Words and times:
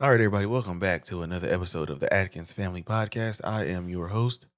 All 0.00 0.10
right, 0.10 0.14
everybody, 0.14 0.44
welcome 0.44 0.80
back 0.80 1.04
to 1.04 1.22
another 1.22 1.48
episode 1.48 1.88
of 1.88 2.00
the 2.00 2.12
Atkins 2.12 2.52
Family 2.52 2.82
Podcast. 2.82 3.40
I 3.44 3.66
am 3.66 3.88
your 3.88 4.08
host, 4.08 4.48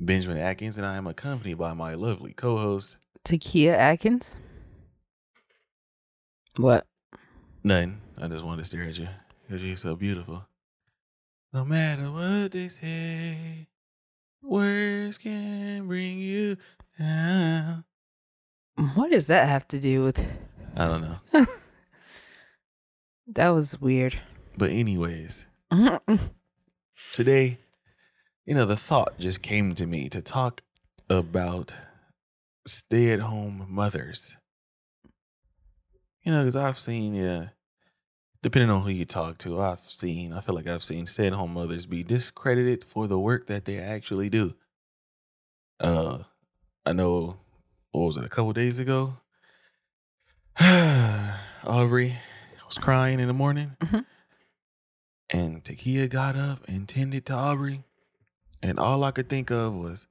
Benjamin 0.00 0.38
Atkins, 0.38 0.76
and 0.76 0.84
I 0.84 0.96
am 0.96 1.06
accompanied 1.06 1.54
by 1.54 1.72
my 1.72 1.94
lovely 1.94 2.32
co 2.32 2.56
host, 2.56 2.96
Takia 3.24 3.72
Atkins. 3.72 4.40
What? 6.56 6.84
Nothing. 7.62 8.00
I 8.18 8.26
just 8.26 8.44
wanted 8.44 8.58
to 8.58 8.64
stare 8.64 8.82
at 8.82 8.98
you 8.98 9.08
because 9.46 9.62
you're 9.62 9.76
so 9.76 9.94
beautiful. 9.94 10.44
No 11.52 11.64
matter 11.64 12.10
what 12.10 12.50
they 12.50 12.66
say, 12.66 13.68
words 14.42 15.16
can 15.16 15.86
bring 15.86 16.18
you 16.18 16.56
down. 16.98 17.84
What 18.94 19.12
does 19.12 19.28
that 19.28 19.48
have 19.48 19.68
to 19.68 19.78
do 19.78 20.02
with? 20.02 20.28
I 20.76 20.88
don't 20.88 21.02
know. 21.02 21.46
That 23.34 23.50
was 23.50 23.80
weird. 23.80 24.18
But, 24.56 24.70
anyways, 24.70 25.46
today, 27.12 27.58
you 28.44 28.54
know, 28.54 28.64
the 28.66 28.76
thought 28.76 29.18
just 29.18 29.42
came 29.42 29.74
to 29.74 29.86
me 29.86 30.08
to 30.08 30.20
talk 30.20 30.62
about 31.08 31.74
stay 32.66 33.10
at 33.12 33.20
home 33.20 33.66
mothers. 33.68 34.36
You 36.22 36.32
know, 36.32 36.42
because 36.42 36.56
I've 36.56 36.78
seen, 36.78 37.14
yeah, 37.14 37.48
depending 38.42 38.70
on 38.70 38.82
who 38.82 38.90
you 38.90 39.06
talk 39.06 39.38
to, 39.38 39.60
I've 39.60 39.80
seen, 39.80 40.32
I 40.32 40.40
feel 40.40 40.54
like 40.54 40.66
I've 40.66 40.82
seen 40.82 41.06
stay 41.06 41.26
at 41.26 41.32
home 41.32 41.54
mothers 41.54 41.86
be 41.86 42.02
discredited 42.02 42.84
for 42.84 43.06
the 43.06 43.18
work 43.18 43.46
that 43.46 43.64
they 43.64 43.78
actually 43.78 44.28
do. 44.28 44.54
Uh, 45.78 46.24
I 46.84 46.92
know, 46.92 47.38
what 47.92 48.04
was 48.04 48.16
it, 48.18 48.24
a 48.24 48.28
couple 48.28 48.52
days 48.52 48.78
ago? 48.78 49.16
Aubrey 51.64 52.18
was 52.66 52.76
crying 52.78 53.18
in 53.20 53.28
the 53.28 53.34
morning. 53.34 53.76
Mhm. 53.80 54.04
And 55.32 55.62
Takia 55.62 56.08
got 56.08 56.36
up 56.36 56.66
and 56.68 56.88
tended 56.88 57.26
to 57.26 57.34
Aubrey. 57.34 57.84
And 58.62 58.78
all 58.78 59.04
I 59.04 59.10
could 59.12 59.28
think 59.28 59.50
of 59.50 59.74
was, 59.74 60.06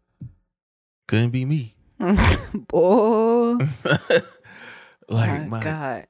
couldn't 1.07 1.31
be 1.31 1.45
me. 1.45 1.75
Boy, 2.53 3.57
like 5.09 5.29
my 5.29 5.45
my 5.47 5.63
God. 5.63 6.07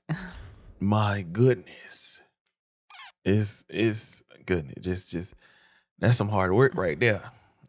my 0.79 1.21
goodness. 1.23 2.21
It's 3.25 3.65
it's 3.69 4.23
goodness. 4.45 4.85
Just 4.85 5.11
just 5.11 5.33
that's 5.97 6.17
some 6.17 6.29
hard 6.29 6.53
work 6.53 6.75
right 6.75 6.99
there. 6.99 7.23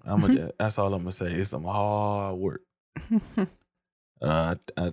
I'm 0.04 0.20
gonna 0.20 0.52
that's 0.58 0.78
all 0.78 0.92
I'm 0.92 1.02
gonna 1.02 1.12
say. 1.12 1.32
It's 1.32 1.50
some 1.50 1.64
hard 1.64 2.36
work. 2.36 2.62
Uh 4.22 4.54
I, 4.76 4.92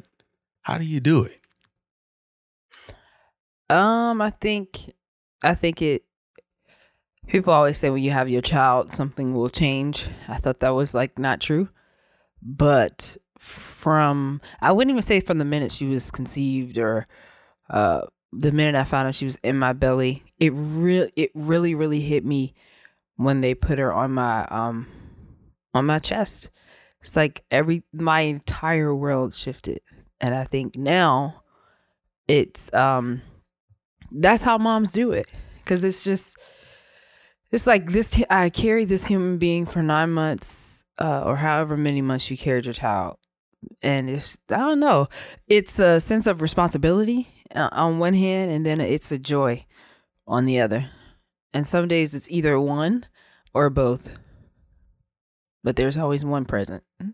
how 0.62 0.78
do 0.78 0.86
you 0.86 1.02
do 1.02 1.24
it? 1.24 1.42
um, 3.70 4.22
I 4.22 4.30
think, 4.30 4.94
I 5.44 5.54
think 5.54 5.82
it. 5.82 6.04
People 7.28 7.54
always 7.54 7.78
say 7.78 7.90
when 7.90 8.02
you 8.02 8.12
have 8.12 8.30
your 8.30 8.42
child, 8.42 8.94
something 8.94 9.36
will 9.36 9.50
change. 9.50 10.08
I 10.28 10.38
thought 10.38 10.62
that 10.62 10.70
was 10.70 10.94
like 10.94 11.20
not 11.20 11.42
true, 11.42 11.70
but 12.42 13.18
from 13.38 14.42
I 14.62 14.72
wouldn't 14.72 14.92
even 14.92 15.02
say 15.02 15.20
from 15.20 15.38
the 15.38 15.46
minute 15.46 15.72
she 15.72 15.86
was 15.86 16.10
conceived 16.10 16.78
or 16.78 17.08
uh 17.70 18.02
the 18.32 18.52
minute 18.52 18.76
I 18.76 18.84
found 18.84 19.08
out 19.08 19.16
she 19.16 19.26
was 19.26 19.38
in 19.44 19.58
my 19.58 19.74
belly, 19.74 20.24
it 20.40 20.52
really 20.56 21.12
it 21.16 21.32
really 21.34 21.76
really 21.76 22.02
hit 22.02 22.26
me 22.26 22.54
when 23.16 23.42
they 23.42 23.54
put 23.54 23.80
her 23.80 23.92
on 23.92 24.12
my 24.12 24.46
um 24.48 24.88
on 25.74 25.86
my 25.86 26.00
chest. 26.00 26.50
It's 27.02 27.16
like 27.16 27.44
every 27.52 27.84
my 27.94 28.22
entire 28.22 28.96
world 28.96 29.34
shifted. 29.34 29.82
And 30.20 30.34
I 30.34 30.46
think 30.46 30.76
now 30.76 31.44
it's 32.28 32.74
um 32.74 33.22
that's 34.12 34.44
how 34.44 34.58
moms 34.58 34.94
do 34.94 35.12
it 35.12 35.30
cuz 35.66 35.84
it's 35.84 36.04
just 36.04 36.38
it's 37.52 37.68
like 37.68 37.92
this 37.92 38.22
I 38.30 38.50
carried 38.50 38.90
this 38.90 39.08
human 39.08 39.38
being 39.38 39.66
for 39.66 39.82
9 39.82 40.10
months 40.12 40.84
uh, 41.00 41.24
or 41.26 41.38
however 41.38 41.78
many 41.78 42.02
months 42.02 42.30
you 42.30 42.38
carried 42.38 42.66
your 42.66 42.74
child 42.74 43.18
and 43.82 44.10
it's 44.10 44.38
I 44.50 44.58
don't 44.58 44.80
know. 44.80 45.08
It's 45.48 45.80
a 45.80 46.00
sense 46.00 46.28
of 46.28 46.42
responsibility 46.42 47.28
uh, 47.56 47.70
on 47.72 48.00
one 48.00 48.14
hand, 48.14 48.52
and 48.52 48.66
then 48.66 48.82
it's 48.82 49.12
a 49.12 49.18
joy 49.18 49.66
on 50.28 50.46
the 50.46 50.60
other. 50.60 50.90
And 51.54 51.66
some 51.66 51.88
days 51.88 52.14
it's 52.14 52.30
either 52.30 52.60
one 52.60 53.06
or 53.54 53.70
both, 53.70 54.20
but 55.64 55.76
there's 55.76 55.98
always 55.98 56.26
one 56.26 56.46
present. 56.46 56.84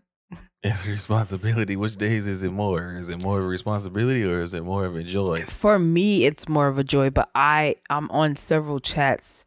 It's 0.66 0.86
responsibility. 0.86 1.76
Which 1.76 1.98
days 1.98 2.26
is 2.26 2.42
it 2.42 2.50
more? 2.50 2.96
Is 2.96 3.10
it 3.10 3.22
more 3.22 3.38
of 3.38 3.44
a 3.44 3.48
responsibility 3.48 4.24
or 4.24 4.40
is 4.40 4.54
it 4.54 4.64
more 4.64 4.86
of 4.86 4.96
a 4.96 5.02
joy? 5.02 5.44
For 5.44 5.78
me, 5.78 6.24
it's 6.24 6.48
more 6.48 6.68
of 6.68 6.78
a 6.78 6.84
joy, 6.84 7.10
but 7.10 7.28
I 7.34 7.76
I'm 7.90 8.10
on 8.10 8.34
several 8.34 8.80
chats 8.80 9.44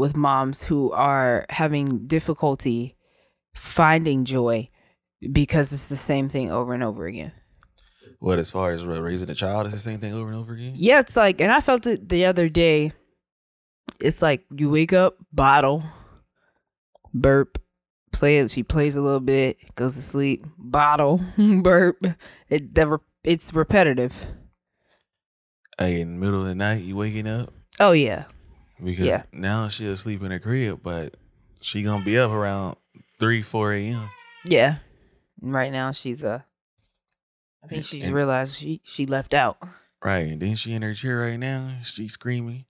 with 0.00 0.16
moms 0.16 0.64
who 0.64 0.90
are 0.92 1.44
having 1.50 2.06
difficulty 2.06 2.96
finding 3.54 4.24
joy 4.24 4.68
because 5.32 5.72
it's 5.72 5.88
the 5.88 5.96
same 5.96 6.28
thing 6.28 6.50
over 6.50 6.72
and 6.72 6.82
over 6.82 7.06
again. 7.06 7.32
What 8.18 8.38
as 8.38 8.50
far 8.50 8.72
as 8.72 8.84
raising 8.84 9.30
a 9.30 9.34
child 9.34 9.66
is 9.66 9.72
the 9.72 9.78
same 9.78 9.98
thing 9.98 10.14
over 10.14 10.28
and 10.28 10.36
over 10.36 10.54
again? 10.54 10.72
Yeah, 10.74 11.00
it's 11.00 11.16
like, 11.16 11.40
and 11.40 11.52
I 11.52 11.60
felt 11.60 11.86
it 11.86 12.08
the 12.08 12.24
other 12.24 12.48
day. 12.48 12.92
It's 14.00 14.22
like 14.22 14.44
you 14.50 14.70
wake 14.70 14.92
up, 14.92 15.16
bottle, 15.32 15.84
burp, 17.14 17.58
play 18.12 18.38
it. 18.38 18.50
She 18.50 18.62
plays 18.62 18.96
a 18.96 19.02
little 19.02 19.20
bit, 19.20 19.58
goes 19.74 19.96
to 19.96 20.02
sleep, 20.02 20.46
bottle, 20.58 21.20
burp. 21.62 22.04
It 22.48 22.70
re- 22.76 22.98
it's 23.24 23.52
repetitive. 23.52 24.26
Hey, 25.78 26.00
in 26.00 26.14
the 26.14 26.20
middle 26.24 26.42
of 26.42 26.46
the 26.46 26.54
night, 26.54 26.84
you 26.84 26.96
waking 26.96 27.26
up 27.26 27.52
Oh 27.80 27.92
yeah, 27.92 28.24
because 28.82 29.06
Yeah. 29.06 29.22
now 29.32 29.68
she'll 29.68 29.96
sleep 29.96 30.22
in 30.22 30.30
her 30.30 30.38
crib, 30.38 30.80
but 30.82 31.16
she 31.60 31.82
gonna 31.82 32.04
be 32.04 32.18
up 32.18 32.30
around 32.30 32.76
three, 33.18 33.42
four 33.42 33.72
a.m. 33.72 34.08
yeah. 34.44 34.76
Right 35.40 35.72
now 35.72 35.92
she's 35.92 36.22
uh, 36.24 36.40
I 37.62 37.66
think 37.66 37.84
she's 37.86 38.04
and- 38.04 38.14
realized 38.14 38.56
she 38.56 38.80
she 38.84 39.06
left 39.06 39.32
out. 39.34 39.58
Right, 40.02 40.28
and 40.32 40.40
then 40.40 40.54
she 40.54 40.72
in 40.72 40.80
her 40.82 40.94
chair 40.94 41.18
right 41.18 41.38
now. 41.38 41.76
She's 41.82 42.12
screaming. 42.14 42.64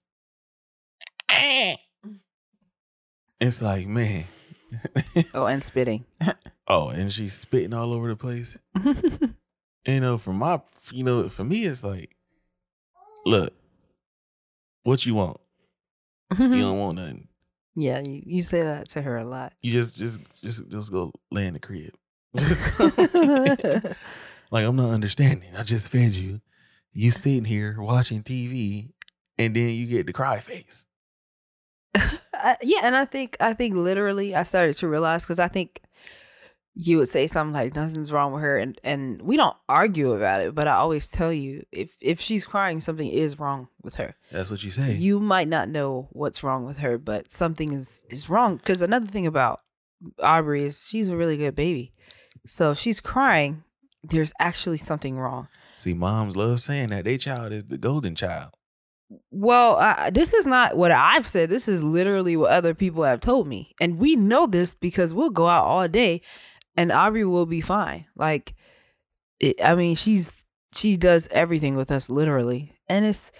It's 3.41 3.62
like, 3.62 3.87
man. 3.87 4.25
Oh, 5.32 5.47
and 5.47 5.65
spitting. 5.65 6.04
oh, 6.69 6.88
and 6.91 7.12
she's 7.12 7.34
spitting 7.34 7.72
all 7.72 7.93
over 7.93 8.09
the 8.09 8.16
place. 8.16 8.59
You 9.87 10.00
know, 10.00 10.19
for 10.19 10.32
my, 10.32 10.60
you 10.93 11.03
know, 11.04 11.28
for 11.28 11.43
me, 11.44 11.65
it's 11.65 11.82
like, 11.82 12.15
look, 13.25 13.54
what 14.82 15.06
you 15.06 15.15
want? 15.15 15.41
You 16.30 16.36
mm-hmm. 16.36 16.60
don't 16.60 16.78
want 16.78 16.96
nothing. 16.96 17.28
yeah, 17.74 18.00
you, 18.00 18.22
you 18.24 18.42
say 18.42 18.62
that 18.62 18.88
to 18.91 19.02
her 19.02 19.18
a 19.18 19.24
lot. 19.24 19.52
You 19.62 19.72
just, 19.72 19.96
just, 19.96 20.20
just, 20.42 20.68
just 20.68 20.92
go 20.92 21.12
lay 21.30 21.46
in 21.46 21.54
the 21.54 21.60
crib. 21.60 21.94
like 24.50 24.64
I'm 24.64 24.76
not 24.76 24.90
understanding. 24.90 25.56
I 25.56 25.62
just 25.62 25.88
fed 25.88 26.12
you. 26.12 26.40
You 26.92 27.10
sitting 27.10 27.44
here 27.44 27.76
watching 27.80 28.22
TV, 28.22 28.90
and 29.38 29.54
then 29.54 29.70
you 29.70 29.86
get 29.86 30.06
the 30.06 30.12
cry 30.12 30.38
face. 30.38 30.86
I, 31.94 32.56
yeah, 32.62 32.80
and 32.82 32.96
I 32.96 33.04
think 33.04 33.36
I 33.40 33.54
think 33.54 33.74
literally 33.74 34.34
I 34.34 34.44
started 34.44 34.74
to 34.76 34.88
realize 34.88 35.24
because 35.24 35.38
I 35.38 35.48
think 35.48 35.82
you 36.75 36.98
would 36.98 37.08
say 37.08 37.26
something 37.26 37.53
like 37.53 37.75
nothing's 37.75 38.12
wrong 38.12 38.32
with 38.32 38.42
her, 38.42 38.56
and 38.56 38.81
and 38.84 39.20
we 39.22 39.36
don't 39.36 39.56
argue 39.69 40.12
about 40.12 40.41
it, 40.41 40.54
but 40.54 40.69
I 40.69 40.75
always 40.75 41.10
tell 41.10 41.32
you 41.32 41.64
if 41.72 41.97
if 42.00 42.20
she's 42.20 42.47
crying, 42.47 42.81
something 42.81 43.10
is 43.10 43.38
wrong 43.38 43.69
with 43.82 43.97
her. 43.97 44.14
That's 44.31 44.50
what 44.50 44.62
you 44.62 44.70
say. 44.70 44.94
You 44.94 45.20
might 45.20 45.48
not 45.48 45.69
know 45.69 46.08
what's 46.12 46.42
wrong 46.42 46.64
with 46.64 46.78
her, 46.78 46.97
but 46.98 47.32
something 47.32 47.72
is 47.72 48.04
is 48.08 48.31
wrong. 48.31 48.56
Because 48.56 48.82
another 48.82 49.06
thing 49.06 49.26
about 49.26 49.60
Aubrey 50.22 50.64
is 50.64 50.84
she's 50.88 51.08
a 51.08 51.16
really 51.16 51.36
good 51.36 51.54
baby, 51.54 51.92
so 52.47 52.70
if 52.70 52.78
she's 52.78 53.00
crying, 53.00 53.64
there's 54.02 54.32
actually 54.38 54.78
something 54.78 55.19
wrong. 55.19 55.48
See, 55.78 55.94
moms 55.94 56.37
love 56.37 56.60
saying 56.60 56.91
that 56.91 57.04
their 57.04 57.19
child 57.19 57.52
is 57.52 57.64
the 57.64 57.78
golden 57.78 58.14
child. 58.14 58.50
Well, 59.32 59.76
I, 59.76 60.10
this 60.10 60.32
is 60.32 60.47
not 60.47 60.76
what 60.76 60.92
I've 60.92 61.26
said. 61.26 61.50
This 61.50 61.66
is 61.66 61.82
literally 61.82 62.37
what 62.37 62.52
other 62.52 62.75
people 62.75 63.02
have 63.02 63.19
told 63.19 63.49
me. 63.49 63.75
And 63.81 63.99
we 63.99 64.14
know 64.14 64.46
this 64.46 64.72
because 64.72 65.12
we'll 65.12 65.31
go 65.31 65.49
out 65.49 65.64
all 65.64 65.88
day 65.88 66.22
and 66.81 66.91
Aubrey 66.93 67.25
will 67.25 67.47
be 67.47 67.61
fine. 67.61 68.06
Like, 68.17 68.55
it, 69.38 69.62
I 69.62 69.75
mean, 69.75 69.94
she's, 69.94 70.44
she 70.75 70.97
does 70.97 71.29
everything 71.31 71.77
with 71.77 71.91
us 71.91 72.09
literally. 72.09 72.73
And 72.88 73.05
it's, 73.05 73.32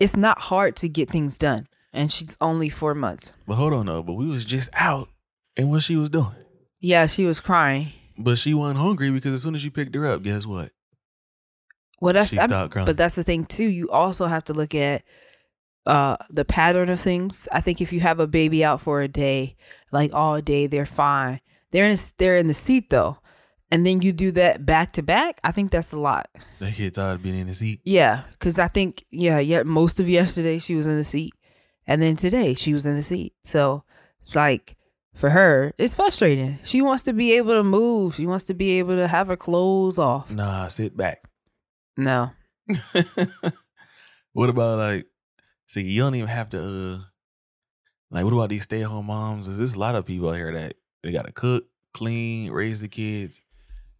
it's 0.00 0.16
not 0.16 0.38
hard 0.50 0.74
to 0.76 0.88
get 0.88 1.10
things 1.10 1.38
done. 1.38 1.68
And 1.92 2.10
she's 2.12 2.36
only 2.40 2.68
four 2.68 2.94
months. 2.94 3.34
But 3.46 3.56
hold 3.56 3.72
on 3.74 3.86
though, 3.86 4.02
but 4.02 4.14
we 4.14 4.26
was 4.26 4.44
just 4.44 4.70
out 4.74 5.08
and 5.56 5.70
what 5.70 5.82
she 5.82 5.96
was 5.96 6.10
doing. 6.10 6.34
Yeah, 6.80 7.06
she 7.06 7.24
was 7.24 7.38
crying. 7.40 7.92
But 8.18 8.38
she 8.38 8.54
wasn't 8.54 8.78
hungry 8.80 9.10
because 9.10 9.32
as 9.34 9.42
soon 9.42 9.54
as 9.54 9.62
you 9.64 9.70
picked 9.70 9.94
her 9.94 10.06
up, 10.06 10.22
guess 10.22 10.46
what? 10.46 10.70
Well, 12.00 12.14
that's, 12.14 12.30
she 12.30 12.38
I'm- 12.38 12.48
stopped 12.48 12.72
crying. 12.72 12.86
but 12.86 12.96
that's 12.96 13.14
the 13.14 13.22
thing 13.24 13.44
too. 13.44 13.66
You 13.68 13.90
also 13.90 14.26
have 14.26 14.44
to 14.44 14.52
look 14.52 14.74
at 14.74 15.02
uh 15.84 16.16
the 16.30 16.44
pattern 16.44 16.88
of 16.88 17.00
things. 17.00 17.48
I 17.52 17.60
think 17.60 17.80
if 17.80 17.92
you 17.92 18.00
have 18.00 18.20
a 18.20 18.26
baby 18.26 18.64
out 18.64 18.80
for 18.80 19.02
a 19.02 19.08
day, 19.08 19.56
like 19.90 20.12
all 20.14 20.40
day, 20.40 20.66
they're 20.68 20.86
fine. 20.86 21.40
They're 21.72 21.88
in 21.88 21.96
they're 22.18 22.36
in 22.36 22.46
the 22.46 22.54
seat 22.54 22.90
though, 22.90 23.18
and 23.70 23.86
then 23.86 24.02
you 24.02 24.12
do 24.12 24.30
that 24.32 24.64
back 24.64 24.92
to 24.92 25.02
back. 25.02 25.40
I 25.42 25.50
think 25.50 25.70
that's 25.70 25.92
a 25.92 25.98
lot. 25.98 26.28
That 26.60 26.74
kid 26.74 26.94
tired 26.94 27.14
of 27.14 27.22
being 27.22 27.38
in 27.38 27.46
the 27.46 27.54
seat. 27.54 27.80
Yeah, 27.84 28.22
because 28.32 28.58
I 28.58 28.68
think 28.68 29.04
yeah, 29.10 29.38
yeah. 29.38 29.62
Most 29.62 29.98
of 29.98 30.08
yesterday 30.08 30.58
she 30.58 30.74
was 30.74 30.86
in 30.86 30.96
the 30.96 31.04
seat, 31.04 31.34
And 31.86 32.02
then 32.02 32.16
today 32.16 32.52
she 32.52 32.74
was 32.74 32.86
in 32.86 32.94
the 32.94 33.02
seat. 33.02 33.34
So 33.44 33.84
it's 34.20 34.36
like 34.36 34.76
for 35.14 35.30
her, 35.30 35.72
it's 35.78 35.94
frustrating. 35.94 36.58
She 36.62 36.82
wants 36.82 37.02
to 37.04 37.14
be 37.14 37.32
able 37.32 37.54
to 37.54 37.64
move. 37.64 38.14
She 38.16 38.26
wants 38.26 38.44
to 38.44 38.54
be 38.54 38.78
able 38.78 38.96
to 38.96 39.08
have 39.08 39.28
her 39.28 39.36
clothes 39.36 39.98
off. 39.98 40.30
Nah, 40.30 40.68
sit 40.68 40.94
back. 40.94 41.24
No. 41.96 42.32
what 44.32 44.50
about 44.50 44.78
like 44.78 45.06
see 45.66 45.82
you 45.82 46.00
don't 46.02 46.14
even 46.14 46.28
have 46.28 46.48
to 46.50 46.62
uh 46.62 46.98
like 48.10 48.24
what 48.24 48.32
about 48.32 48.50
these 48.50 48.64
stay 48.64 48.82
at 48.82 48.88
home 48.88 49.06
moms? 49.06 49.56
There's 49.56 49.74
a 49.74 49.78
lot 49.78 49.94
of 49.94 50.04
people 50.04 50.28
out 50.28 50.36
here 50.36 50.52
that 50.52 50.74
they 51.02 51.12
gotta 51.12 51.32
cook, 51.32 51.64
clean, 51.92 52.50
raise 52.50 52.80
the 52.80 52.88
kids, 52.88 53.40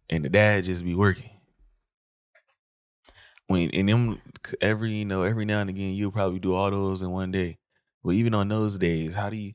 and 0.09 0.23
the 0.23 0.29
dad 0.29 0.63
just 0.65 0.83
be 0.83 0.95
working. 0.95 1.29
When 3.47 3.69
and 3.71 3.89
them 3.89 4.21
every 4.61 4.91
you 4.93 5.05
know 5.05 5.23
every 5.23 5.45
now 5.45 5.59
and 5.59 5.69
again 5.69 5.93
you'll 5.93 6.11
probably 6.11 6.39
do 6.39 6.53
all 6.53 6.71
those 6.71 7.01
in 7.01 7.11
one 7.11 7.31
day, 7.31 7.57
but 8.03 8.11
even 8.11 8.33
on 8.33 8.47
those 8.47 8.77
days, 8.77 9.15
how 9.15 9.29
do 9.29 9.35
you 9.35 9.53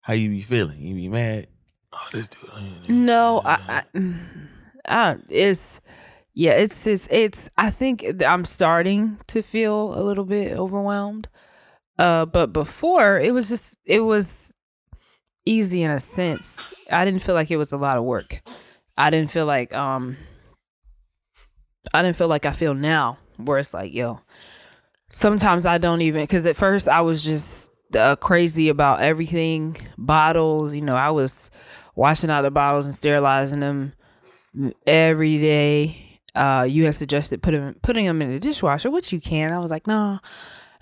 how 0.00 0.14
you 0.14 0.30
be 0.30 0.40
feeling? 0.40 0.80
You 0.80 0.94
be 0.94 1.08
mad? 1.08 1.48
Oh, 1.92 2.08
this 2.12 2.28
dude. 2.28 2.88
No, 2.88 3.42
I, 3.44 3.84
I, 3.94 4.14
I 4.86 5.16
it's 5.28 5.80
yeah, 6.32 6.52
it's 6.52 6.86
it's 6.86 7.08
it's. 7.10 7.50
I 7.58 7.70
think 7.70 8.04
I'm 8.24 8.44
starting 8.44 9.18
to 9.26 9.42
feel 9.42 9.92
a 9.94 10.02
little 10.02 10.24
bit 10.24 10.56
overwhelmed. 10.56 11.28
Uh, 11.98 12.24
but 12.24 12.52
before 12.52 13.18
it 13.18 13.34
was 13.34 13.48
just 13.50 13.78
it 13.84 14.00
was 14.00 14.54
easy 15.44 15.82
in 15.82 15.90
a 15.90 16.00
sense. 16.00 16.74
I 16.90 17.04
didn't 17.04 17.22
feel 17.22 17.34
like 17.34 17.50
it 17.50 17.56
was 17.56 17.72
a 17.72 17.76
lot 17.76 17.96
of 17.96 18.04
work. 18.04 18.42
I 18.96 19.10
didn't 19.10 19.30
feel 19.30 19.46
like 19.46 19.72
um. 19.72 20.16
I 21.94 22.02
didn't 22.02 22.16
feel 22.16 22.28
like 22.28 22.46
I 22.46 22.52
feel 22.52 22.74
now, 22.74 23.18
where 23.36 23.58
it's 23.58 23.72
like, 23.72 23.92
yo, 23.92 24.20
sometimes 25.10 25.66
I 25.66 25.78
don't 25.78 26.02
even 26.02 26.22
because 26.22 26.46
at 26.46 26.56
first 26.56 26.88
I 26.88 27.00
was 27.00 27.22
just 27.22 27.70
uh, 27.96 28.16
crazy 28.16 28.68
about 28.68 29.00
everything 29.00 29.76
bottles. 29.96 30.74
You 30.74 30.82
know, 30.82 30.96
I 30.96 31.10
was 31.10 31.50
washing 31.96 32.30
out 32.30 32.42
the 32.42 32.50
bottles 32.50 32.86
and 32.86 32.94
sterilizing 32.94 33.60
them 33.60 33.94
every 34.86 35.38
day 35.38 36.10
uh, 36.34 36.66
you 36.68 36.84
had 36.84 36.94
suggested 36.94 37.42
putting 37.42 37.74
putting 37.82 38.06
them 38.06 38.22
in 38.22 38.30
the 38.30 38.38
dishwasher, 38.38 38.90
which 38.90 39.12
you 39.12 39.20
can. 39.20 39.52
I 39.52 39.58
was 39.58 39.70
like, 39.70 39.86
no, 39.86 40.20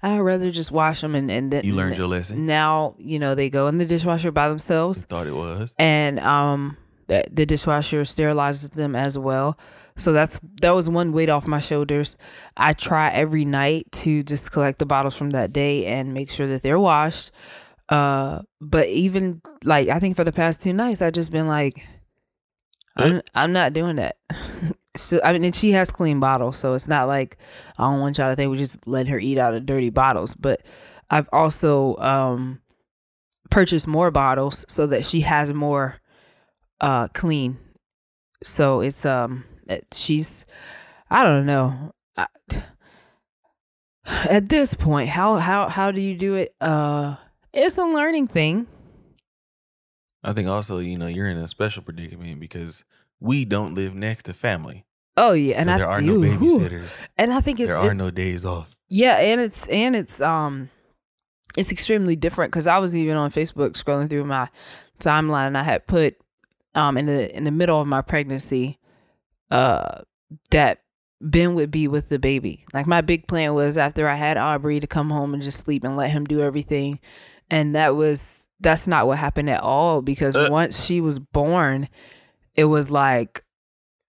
I'd 0.02 0.18
rather 0.18 0.50
just 0.50 0.70
wash 0.70 1.00
them 1.00 1.14
and 1.14 1.30
and 1.30 1.52
then 1.52 1.64
you 1.64 1.74
learned 1.74 1.98
your 1.98 2.06
lesson. 2.08 2.46
Now 2.46 2.94
you 2.98 3.18
know 3.18 3.34
they 3.34 3.50
go 3.50 3.66
in 3.66 3.78
the 3.78 3.84
dishwasher 3.84 4.30
by 4.30 4.48
themselves. 4.48 5.04
thought 5.04 5.26
it 5.26 5.34
was, 5.34 5.74
and 5.78 6.20
um, 6.20 6.76
the, 7.08 7.24
the 7.30 7.46
dishwasher 7.46 8.02
sterilizes 8.02 8.70
them 8.70 8.94
as 8.94 9.18
well. 9.18 9.58
So 9.96 10.12
that's 10.12 10.38
that 10.62 10.70
was 10.70 10.88
one 10.88 11.12
weight 11.12 11.28
off 11.28 11.46
my 11.46 11.58
shoulders. 11.58 12.16
I 12.56 12.72
try 12.74 13.10
every 13.10 13.44
night 13.44 13.90
to 13.92 14.22
just 14.22 14.52
collect 14.52 14.78
the 14.78 14.86
bottles 14.86 15.16
from 15.16 15.30
that 15.30 15.52
day 15.52 15.86
and 15.86 16.14
make 16.14 16.30
sure 16.30 16.46
that 16.46 16.62
they're 16.62 16.78
washed. 16.78 17.32
Uh, 17.88 18.42
but 18.60 18.86
even 18.86 19.42
like 19.64 19.88
I 19.88 19.98
think 19.98 20.14
for 20.14 20.24
the 20.24 20.32
past 20.32 20.62
two 20.62 20.72
nights, 20.72 21.02
I've 21.02 21.14
just 21.14 21.32
been 21.32 21.48
like, 21.48 21.84
I'm, 22.96 23.22
I'm 23.34 23.52
not 23.52 23.72
doing 23.72 23.96
that. 23.96 24.16
so, 24.98 25.20
I 25.24 25.32
mean, 25.32 25.44
and 25.44 25.54
she 25.54 25.72
has 25.72 25.90
clean 25.90 26.20
bottles, 26.20 26.56
so 26.56 26.74
it's 26.74 26.88
not 26.88 27.08
like 27.08 27.38
I 27.78 27.84
don't 27.84 28.00
want 28.00 28.18
y'all 28.18 28.30
to 28.30 28.36
think 28.36 28.50
we 28.50 28.58
just 28.58 28.86
let 28.86 29.08
her 29.08 29.18
eat 29.18 29.38
out 29.38 29.54
of 29.54 29.66
dirty 29.66 29.90
bottles. 29.90 30.34
But 30.34 30.62
I've 31.10 31.28
also 31.32 31.96
um, 31.96 32.60
purchased 33.50 33.86
more 33.86 34.10
bottles 34.10 34.64
so 34.68 34.86
that 34.86 35.04
she 35.04 35.22
has 35.22 35.52
more 35.52 36.00
uh, 36.80 37.08
clean. 37.08 37.58
So 38.42 38.80
it's 38.80 39.04
um, 39.04 39.44
she's 39.92 40.44
I 41.10 41.22
don't 41.24 41.46
know. 41.46 41.92
I, 42.16 42.26
at 44.06 44.48
this 44.48 44.74
point, 44.74 45.08
how 45.08 45.36
how 45.36 45.68
how 45.68 45.90
do 45.90 46.00
you 46.00 46.16
do 46.16 46.34
it? 46.34 46.54
Uh, 46.60 47.16
it's 47.52 47.78
a 47.78 47.84
learning 47.84 48.26
thing. 48.28 48.66
I 50.28 50.34
think 50.34 50.46
also, 50.46 50.78
you 50.78 50.98
know, 50.98 51.06
you're 51.06 51.28
in 51.28 51.38
a 51.38 51.48
special 51.48 51.82
predicament 51.82 52.38
because 52.38 52.84
we 53.18 53.46
don't 53.46 53.74
live 53.74 53.94
next 53.94 54.24
to 54.24 54.34
family. 54.34 54.84
Oh 55.16 55.32
yeah, 55.32 55.56
and 55.56 55.64
so 55.64 55.72
I, 55.72 55.78
there 55.78 55.88
are 55.88 56.02
no 56.02 56.18
babysitters. 56.18 57.00
And 57.16 57.32
I 57.32 57.40
think 57.40 57.60
it's 57.60 57.70
there 57.70 57.78
are 57.78 57.86
it's, 57.86 57.96
no 57.96 58.10
days 58.10 58.44
off. 58.44 58.76
Yeah, 58.90 59.16
and 59.16 59.40
it's 59.40 59.66
and 59.68 59.96
it's 59.96 60.20
um 60.20 60.68
it's 61.56 61.72
extremely 61.72 62.14
different 62.14 62.52
because 62.52 62.66
I 62.66 62.76
was 62.76 62.94
even 62.94 63.16
on 63.16 63.30
Facebook 63.30 63.70
scrolling 63.70 64.10
through 64.10 64.26
my 64.26 64.50
timeline 65.00 65.46
and 65.46 65.56
I 65.56 65.62
had 65.62 65.86
put 65.86 66.18
um 66.74 66.98
in 66.98 67.06
the 67.06 67.34
in 67.34 67.44
the 67.44 67.50
middle 67.50 67.80
of 67.80 67.86
my 67.86 68.02
pregnancy 68.02 68.78
uh 69.50 70.02
that 70.50 70.82
Ben 71.22 71.54
would 71.54 71.70
be 71.70 71.88
with 71.88 72.10
the 72.10 72.18
baby. 72.18 72.66
Like 72.74 72.86
my 72.86 73.00
big 73.00 73.26
plan 73.26 73.54
was 73.54 73.78
after 73.78 74.08
I 74.08 74.16
had 74.16 74.36
Aubrey 74.36 74.78
to 74.78 74.86
come 74.86 75.08
home 75.08 75.32
and 75.32 75.42
just 75.42 75.60
sleep 75.60 75.84
and 75.84 75.96
let 75.96 76.10
him 76.10 76.26
do 76.26 76.42
everything. 76.42 77.00
And 77.50 77.74
that 77.74 77.96
was 77.96 78.47
that's 78.60 78.86
not 78.88 79.06
what 79.06 79.18
happened 79.18 79.50
at 79.50 79.62
all 79.62 80.02
because 80.02 80.34
Uh. 80.36 80.48
once 80.50 80.84
she 80.84 81.00
was 81.00 81.18
born, 81.18 81.88
it 82.54 82.64
was 82.64 82.90
like 82.90 83.44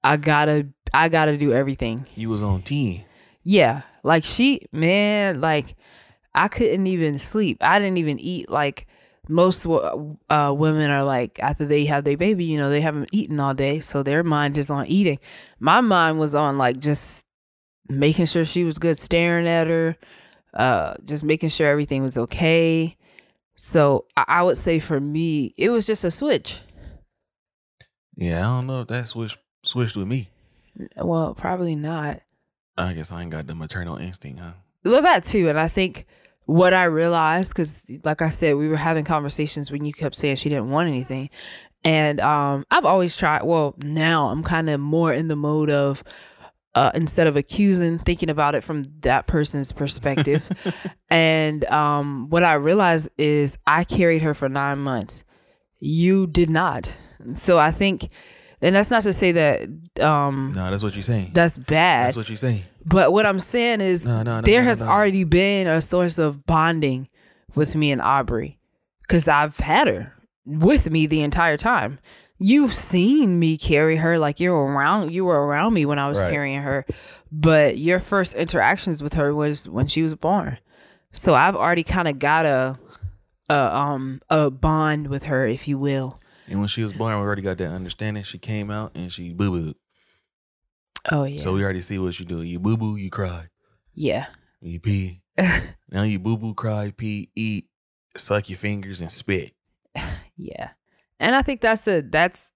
I 0.03 0.17
gotta 0.17 0.67
I 0.93 1.09
gotta 1.09 1.37
do 1.37 1.53
everything. 1.53 2.05
You 2.15 2.29
was 2.29 2.41
on 2.43 2.61
T. 2.61 3.05
Yeah, 3.43 3.81
like 4.03 4.23
she, 4.23 4.61
man, 4.71 5.41
like 5.41 5.75
I 6.33 6.47
couldn't 6.47 6.87
even 6.87 7.17
sleep. 7.19 7.57
I 7.61 7.79
didn't 7.79 7.97
even 7.97 8.19
eat. 8.19 8.49
Like 8.49 8.87
most 9.27 9.65
uh, 9.65 10.53
women 10.57 10.89
are 10.89 11.03
like 11.03 11.39
after 11.39 11.65
they 11.65 11.85
have 11.85 12.03
their 12.03 12.17
baby, 12.17 12.45
you 12.45 12.57
know, 12.57 12.69
they 12.69 12.81
haven't 12.81 13.09
eaten 13.11 13.39
all 13.39 13.53
day, 13.53 13.79
so 13.79 14.03
their 14.03 14.23
mind 14.23 14.57
is 14.57 14.69
on 14.69 14.87
eating. 14.87 15.19
My 15.59 15.81
mind 15.81 16.19
was 16.19 16.33
on 16.33 16.57
like 16.57 16.79
just 16.79 17.25
making 17.87 18.25
sure 18.27 18.45
she 18.45 18.63
was 18.63 18.77
good, 18.79 18.97
staring 18.97 19.47
at 19.47 19.67
her, 19.67 19.95
uh, 20.53 20.95
just 21.03 21.23
making 21.23 21.49
sure 21.49 21.67
everything 21.67 22.01
was 22.03 22.17
okay. 22.17 22.95
So 23.61 24.05
I, 24.15 24.41
would 24.41 24.57
say 24.57 24.79
for 24.79 25.01
me, 25.01 25.53
it 25.57 25.69
was 25.69 25.85
just 25.85 26.05
a 26.05 26.11
switch. 26.11 26.59
Yeah, 28.15 28.39
I 28.39 28.43
don't 28.43 28.67
know 28.67 28.81
if 28.81 28.87
that 28.87 29.09
switched 29.09 29.37
switched 29.63 29.97
with 29.97 30.07
me. 30.07 30.29
Well, 30.95 31.33
probably 31.33 31.75
not. 31.75 32.21
I 32.77 32.93
guess 32.93 33.11
I 33.11 33.21
ain't 33.21 33.31
got 33.31 33.47
the 33.47 33.55
maternal 33.55 33.97
instinct, 33.97 34.39
huh? 34.39 34.53
well 34.83 35.01
that 35.01 35.23
too 35.23 35.49
and 35.49 35.59
i 35.59 35.67
think 35.67 36.05
what 36.45 36.73
i 36.73 36.83
realized 36.83 37.51
because 37.51 37.83
like 38.03 38.21
i 38.21 38.29
said 38.29 38.55
we 38.55 38.67
were 38.67 38.77
having 38.77 39.05
conversations 39.05 39.71
when 39.71 39.85
you 39.85 39.93
kept 39.93 40.15
saying 40.15 40.35
she 40.35 40.49
didn't 40.49 40.69
want 40.69 40.87
anything 40.87 41.29
and 41.83 42.19
um 42.19 42.65
i've 42.71 42.85
always 42.85 43.15
tried 43.15 43.43
well 43.43 43.75
now 43.83 44.29
i'm 44.29 44.43
kind 44.43 44.69
of 44.69 44.79
more 44.79 45.13
in 45.13 45.27
the 45.27 45.35
mode 45.35 45.69
of 45.69 46.03
uh 46.75 46.91
instead 46.93 47.27
of 47.27 47.35
accusing 47.35 47.97
thinking 47.99 48.29
about 48.29 48.53
it 48.55 48.63
from 48.63 48.83
that 49.01 49.25
person's 49.27 49.71
perspective 49.71 50.47
and 51.09 51.65
um 51.65 52.29
what 52.29 52.43
i 52.43 52.53
realized 52.53 53.09
is 53.17 53.57
i 53.65 53.83
carried 53.83 54.21
her 54.21 54.33
for 54.33 54.47
nine 54.49 54.77
months 54.79 55.23
you 55.79 56.27
did 56.27 56.49
not 56.49 56.95
so 57.33 57.57
i 57.57 57.71
think 57.71 58.07
and 58.61 58.75
that's 58.75 58.91
not 58.91 59.03
to 59.03 59.13
say 59.13 59.31
that 59.31 59.61
um 60.01 60.51
No, 60.55 60.69
that's 60.69 60.83
what 60.83 60.93
you're 60.93 61.01
saying. 61.01 61.31
that's 61.33 61.57
bad 61.57 62.07
That's 62.07 62.17
what 62.17 62.27
you're 62.29 62.35
saying. 62.35 62.63
but 62.85 63.13
what 63.13 63.25
I'm 63.25 63.39
saying 63.39 63.79
is, 63.81 64.05
No, 64.05 64.21
no, 64.21 64.35
no, 64.35 64.41
there 64.41 64.63
has 64.63 64.83
already 64.83 65.23
been 65.23 65.65
a 65.67 65.79
source 65.81 66.17
of 66.17 66.45
bonding 66.45 67.07
with 67.55 67.73
me 67.75 67.89
and 67.91 68.01
Aubrey 68.01 68.59
because 69.01 69.27
I've 69.29 69.57
had 69.59 69.87
her 69.87 70.13
with 70.45 70.89
me 70.89 71.07
the 71.07 71.21
entire 71.21 71.55
time. 71.57 71.99
You've 72.39 72.73
seen 72.73 73.37
me 73.37 73.57
carry 73.57 73.97
her 73.97 74.17
like 74.17 74.39
you're 74.39 74.55
around. 74.55 75.11
You 75.11 75.25
were 75.25 75.45
around 75.45 75.73
me 75.73 75.85
when 75.85 75.99
I 75.99 76.07
was 76.07 76.19
Right. 76.21 76.31
carrying 76.31 76.61
her, 76.61 76.85
but 77.31 77.77
your 77.77 77.99
first 77.99 78.33
interactions 78.33 79.03
with 79.03 79.13
her 79.13 79.33
was 79.35 79.67
when 79.67 79.87
she 79.87 80.01
was 80.01 80.15
born. 80.15 80.57
So 81.11 81.35
I've 81.35 81.55
already 81.55 81.83
kind 81.83 82.07
of 82.07 82.17
got 82.19 82.45
a, 82.45 82.79
a 83.49 83.75
um 83.75 84.21
a 84.29 84.49
bond 84.49 85.07
with 85.07 85.23
her, 85.23 85.45
if 85.47 85.67
you 85.67 85.77
will. 85.77 86.19
And 86.47 86.59
when 86.59 86.67
she 86.69 86.81
was 86.81 86.93
born, 86.93 87.13
we 87.15 87.21
already 87.25 87.41
got 87.41 87.57
that 87.57 87.71
understanding. 87.71 88.23
She 88.23 88.37
came 88.39 88.71
out 88.71 88.91
and 88.95 89.11
she 89.11 89.33
boo 89.33 89.51
boo 89.51 89.73
Oh 91.11 91.23
yeah, 91.23 91.39
So 91.39 91.53
we 91.53 91.63
already 91.63 91.81
see 91.81 91.97
what 91.99 92.19
you 92.19 92.25
do. 92.25 92.41
You 92.41 92.59
boo 92.59 92.77
boo, 92.77 92.95
you 92.95 93.09
cry. 93.09 93.49
yeah. 93.93 94.27
You 94.61 94.79
pee. 94.79 95.21
now 95.37 96.03
you 96.03 96.19
boo 96.19 96.37
boo, 96.37 96.53
cry, 96.53 96.91
pee, 96.95 97.29
eat, 97.35 97.67
suck 98.17 98.49
your 98.49 98.57
fingers, 98.57 99.01
and 99.01 99.11
spit. 99.11 99.53
Yeah. 100.37 100.69
And 101.19 101.35
I 101.35 101.41
think 101.41 101.61
that's 101.61 101.87
a 101.87 102.01
that's 102.01 102.49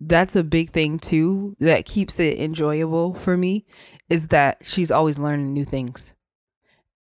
that's 0.00 0.36
a 0.36 0.44
big 0.44 0.70
thing 0.70 0.98
too 0.98 1.56
that 1.60 1.84
keeps 1.84 2.20
it 2.20 2.38
enjoyable 2.38 3.14
for 3.14 3.36
me 3.36 3.66
is 4.08 4.28
that 4.28 4.58
she's 4.62 4.90
always 4.90 5.18
learning 5.18 5.52
new 5.52 5.64
things. 5.64 6.14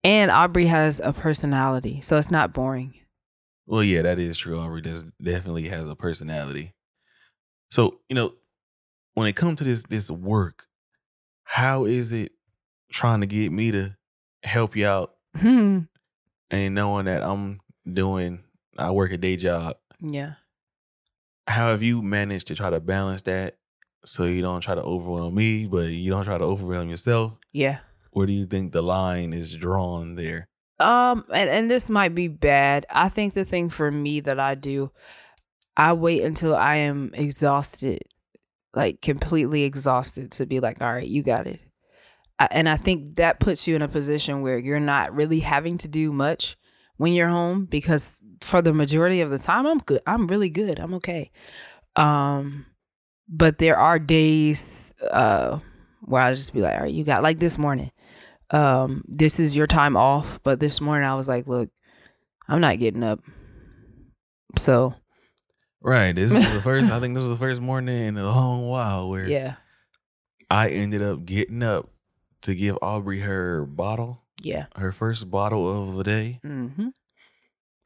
And 0.04 0.32
Aubrey 0.32 0.68
has 0.68 1.00
a 1.04 1.12
personality, 1.14 2.02
so 2.02 2.18
it's 2.18 2.32
not 2.32 2.54
boring. 2.54 2.94
Well, 3.66 3.84
yeah, 3.84 4.04
that 4.04 4.20
is 4.20 4.38
true. 4.38 4.60
Aubrey 4.60 4.82
does 4.82 5.06
definitely 5.22 5.68
has 5.70 5.88
a 5.88 5.96
personality. 5.96 6.74
So 7.72 8.00
you 8.10 8.16
know, 8.16 8.34
when 9.16 9.28
it 9.28 9.36
comes 9.36 9.58
to 9.60 9.64
this 9.64 9.84
this 9.90 10.10
work, 10.10 10.68
how 11.44 11.86
is 11.86 12.14
it 12.14 12.32
trying 12.92 13.22
to 13.22 13.28
get 13.28 13.52
me 13.52 13.72
to 13.72 13.96
help 14.44 14.76
you 14.76 14.88
out 14.88 15.16
Hmm. 15.36 15.80
and 16.50 16.74
knowing 16.76 17.06
that 17.06 17.22
I'm 17.24 17.60
doing 17.92 18.44
I 18.78 18.92
work 18.92 19.12
a 19.12 19.18
day 19.18 19.36
job? 19.36 19.78
yeah. 20.00 20.34
How 21.48 21.70
have 21.70 21.82
you 21.82 22.02
managed 22.02 22.48
to 22.48 22.56
try 22.56 22.70
to 22.70 22.80
balance 22.80 23.22
that 23.24 23.56
so 24.04 24.26
you 24.26 24.42
don't 24.42 24.62
try 24.62 24.76
to 24.76 24.84
overwhelm 24.84 25.36
me, 25.36 25.66
but 25.66 25.88
you 25.88 26.12
don't 26.12 26.26
try 26.26 26.38
to 26.38 26.44
overwhelm 26.44 26.90
yourself? 26.90 27.38
Yeah. 27.54 27.80
Where 28.12 28.28
do 28.28 28.34
you 28.34 28.46
think 28.46 28.72
the 28.72 28.84
line 28.84 29.34
is 29.34 29.56
drawn 29.56 30.16
there? 30.16 30.50
Um, 30.80 31.26
and, 31.34 31.50
and 31.50 31.72
this 31.72 31.90
might 31.90 32.14
be 32.14 32.28
bad. 32.28 32.86
I 32.90 33.10
think 33.10 33.34
the 33.34 33.46
thing 33.46 33.70
for 33.70 33.90
me 33.92 34.20
that 34.22 34.40
I 34.40 34.56
do, 34.56 34.92
I 35.76 35.94
wait 35.94 36.24
until 36.24 36.56
I 36.56 36.76
am 36.76 37.12
exhausted, 37.14 38.04
like 38.74 39.02
completely 39.02 39.64
exhausted, 39.64 40.32
to 40.34 40.46
be 40.46 40.60
like, 40.60 40.82
all 40.82 40.94
right, 40.94 41.08
you 41.08 41.24
got 41.24 41.48
it. 41.48 41.62
I, 42.40 42.48
and 42.52 42.70
I 42.70 42.78
think 42.78 43.16
that 43.16 43.40
puts 43.40 43.68
you 43.68 43.76
in 43.76 43.82
a 43.82 43.88
position 43.88 44.42
where 44.42 44.60
you're 44.60 44.80
not 44.80 45.16
really 45.16 45.40
having 45.40 45.78
to 45.80 45.88
do 45.88 46.12
much 46.12 46.58
when 46.98 47.14
you're 47.14 47.30
home 47.30 47.66
because 47.66 48.22
for 48.42 48.62
the 48.62 48.74
majority 48.74 49.22
of 49.22 49.30
the 49.30 49.40
time, 49.40 49.66
I'm 49.66 49.80
good. 49.80 50.02
I'm 50.06 50.28
really 50.28 50.50
good. 50.50 50.80
I'm 50.80 50.94
okay. 50.96 51.32
Um, 51.96 52.66
but 53.28 53.58
there 53.58 53.78
are 53.78 54.00
days 54.00 54.94
uh 55.12 55.60
where 56.02 56.22
I 56.22 56.34
just 56.34 56.54
be 56.54 56.62
like, 56.62 56.76
all 56.76 56.82
right, 56.82 56.94
you 56.94 57.04
got 57.04 57.24
like 57.24 57.40
this 57.40 57.58
morning 57.58 57.92
um, 58.52 59.04
this 59.08 59.40
is 59.40 59.56
your 59.56 59.68
time 59.68 59.98
off. 59.98 60.40
But 60.44 60.60
this 60.60 60.80
morning 60.80 61.08
I 61.08 61.16
was 61.16 61.28
like, 61.28 61.48
look, 61.48 61.70
I'm 62.48 62.62
not 62.62 62.80
getting 62.80 63.04
up. 63.04 63.20
So 64.58 64.96
Right. 65.82 66.16
This 66.16 66.34
is 66.34 66.54
the 66.54 66.62
first 66.62 66.92
I 66.92 67.00
think 67.02 67.16
this 67.16 67.24
is 67.24 67.30
the 67.30 67.38
first 67.38 67.62
morning 67.62 68.08
in 68.08 68.18
a 68.18 68.26
long 68.26 68.68
while 68.68 69.10
where 69.10 69.28
yeah, 69.28 69.56
I 70.50 70.70
ended 70.70 71.02
up 71.02 71.26
getting 71.26 71.64
up 71.64 71.90
to 72.42 72.56
give 72.56 72.78
Aubrey 72.82 73.20
her 73.20 73.66
bottle, 73.66 74.24
yeah. 74.42 74.66
her 74.76 74.92
first 74.92 75.30
bottle 75.32 75.90
of 75.90 75.96
the 75.96 76.04
day. 76.04 76.40
hmm 76.44 76.90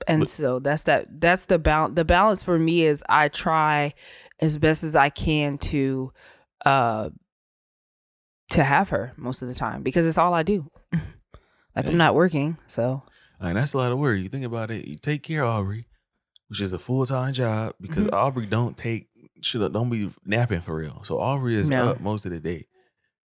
And 0.07 0.21
But- 0.21 0.29
so 0.29 0.59
that's 0.59 0.83
that. 0.83 1.21
That's 1.21 1.45
the 1.45 1.59
balance. 1.59 1.95
The 1.95 2.05
balance 2.05 2.43
for 2.43 2.57
me 2.59 2.83
is 2.83 3.03
I 3.07 3.27
try 3.29 3.93
as 4.39 4.57
best 4.57 4.83
as 4.83 4.95
I 4.95 5.09
can 5.09 5.57
to, 5.59 6.11
uh, 6.65 7.09
to 8.51 8.63
have 8.63 8.89
her 8.89 9.13
most 9.17 9.41
of 9.41 9.47
the 9.47 9.53
time 9.55 9.83
because 9.83 10.05
it's 10.05 10.17
all 10.17 10.33
I 10.33 10.43
do. 10.43 10.69
like 10.91 11.85
Hey. 11.85 11.91
I'm 11.91 11.97
not 11.97 12.15
working, 12.15 12.57
so 12.67 13.03
And 13.39 13.57
that's 13.57 13.73
a 13.73 13.77
lot 13.77 13.91
of 13.91 13.97
work. 13.99 14.19
You 14.19 14.27
think 14.29 14.45
about 14.45 14.71
it, 14.71 14.85
you 14.87 14.95
take 14.95 15.23
care 15.23 15.43
of 15.43 15.49
Aubrey, 15.49 15.85
which 16.49 16.59
is 16.61 16.73
a 16.73 16.79
full 16.79 17.05
time 17.05 17.33
job 17.33 17.75
because 17.79 18.07
Mhm. 18.07 18.13
Aubrey 18.13 18.45
don't 18.45 18.77
take 18.77 19.07
should 19.43 19.73
don't 19.73 19.89
be 19.89 20.11
napping 20.25 20.61
for 20.61 20.75
real. 20.75 21.03
So 21.03 21.19
Aubrey 21.19 21.55
is 21.55 21.69
No. 21.69 21.89
up 21.91 22.01
most 22.01 22.25
of 22.25 22.31
the 22.31 22.39
day. 22.39 22.67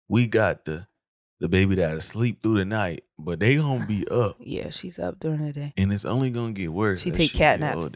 We 0.10 0.28
got 0.28 0.66
the 0.66 0.88
the 1.40 1.48
baby 1.50 1.76
that 1.76 2.02
sleep 2.04 2.42
through 2.44 2.56
the 2.58 2.66
night, 2.66 3.04
but 3.24 3.40
they 3.40 3.56
gonna 3.56 3.86
be 3.86 4.08
up. 4.12 4.38
yeah, 4.40 4.70
she's 4.70 5.00
up 5.00 5.20
during 5.20 5.46
the 5.46 5.54
day. 5.54 5.74
and 5.78 5.92
it's 5.94 6.06
only 6.06 6.30
gonna 6.32 6.54
get 6.54 6.72
worse. 6.74 7.02
She 7.02 7.12
take 7.12 7.34
cat 7.34 7.60
naps. 7.60 7.96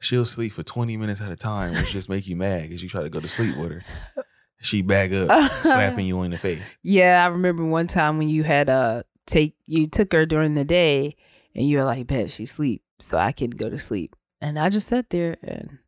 She'll 0.00 0.24
sleep 0.24 0.52
for 0.52 0.62
twenty 0.62 0.96
minutes 0.96 1.20
at 1.20 1.32
a 1.32 1.36
time, 1.36 1.72
which 1.74 1.92
just 1.92 2.08
make 2.08 2.26
you 2.26 2.36
mad 2.36 2.62
because 2.62 2.82
you 2.82 2.88
try 2.88 3.02
to 3.02 3.08
go 3.10 3.20
to 3.20 3.28
sleep 3.28 3.56
with 3.56 3.72
her. 3.72 3.84
She 4.60 4.80
back 4.80 5.12
up, 5.12 5.28
slapping 5.62 6.06
you 6.06 6.22
in 6.22 6.30
the 6.30 6.38
face. 6.38 6.78
Yeah, 6.82 7.22
I 7.22 7.26
remember 7.28 7.66
one 7.66 7.86
time 7.86 8.16
when 8.16 8.30
you 8.30 8.44
had 8.44 8.70
uh 8.70 9.02
take 9.26 9.54
you 9.66 9.86
took 9.86 10.10
her 10.14 10.24
during 10.24 10.54
the 10.54 10.64
day 10.64 11.16
and 11.54 11.68
you 11.68 11.76
were 11.76 11.84
like, 11.84 12.06
bet 12.06 12.30
she 12.30 12.46
sleep, 12.46 12.82
so 12.98 13.18
I 13.18 13.32
can 13.32 13.50
go 13.50 13.68
to 13.68 13.78
sleep. 13.78 14.16
And 14.40 14.58
I 14.58 14.70
just 14.70 14.88
sat 14.88 15.10
there 15.10 15.36
and 15.42 15.80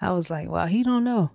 I 0.00 0.10
was 0.10 0.28
like, 0.28 0.48
wow, 0.48 0.66
he 0.66 0.82
don't 0.82 1.04
know. 1.04 1.30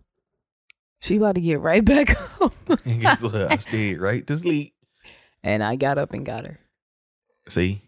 She 0.99 1.15
about 1.15 1.35
to 1.35 1.41
get 1.41 1.61
right 1.61 1.83
back 1.85 2.13
up. 2.41 2.53
And 2.85 2.99
guess 2.99 3.23
what? 3.23 3.35
I 3.49 3.55
stayed 3.57 4.01
right 4.01 4.27
to 4.27 4.35
sleep. 4.35 4.73
And 5.43 5.63
I 5.63 5.75
got 5.75 5.98
up 5.98 6.13
and 6.13 6.25
got 6.25 6.45
her. 6.45 6.60
See, 7.48 7.81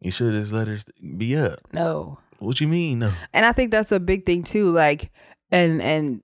you 0.00 0.10
should 0.10 0.32
just 0.32 0.52
let 0.52 0.68
her 0.68 0.78
be 1.16 1.36
up. 1.36 1.60
No. 1.72 2.18
What 2.38 2.60
you 2.60 2.68
mean? 2.68 3.00
No. 3.00 3.12
And 3.32 3.46
I 3.46 3.52
think 3.52 3.70
that's 3.70 3.92
a 3.92 4.00
big 4.00 4.26
thing 4.26 4.42
too. 4.42 4.70
Like 4.70 5.10
and 5.50 5.80
and 5.80 6.22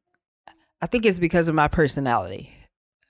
I 0.82 0.86
think 0.86 1.04
it's 1.04 1.18
because 1.18 1.48
of 1.48 1.54
my 1.54 1.68
personality. 1.68 2.52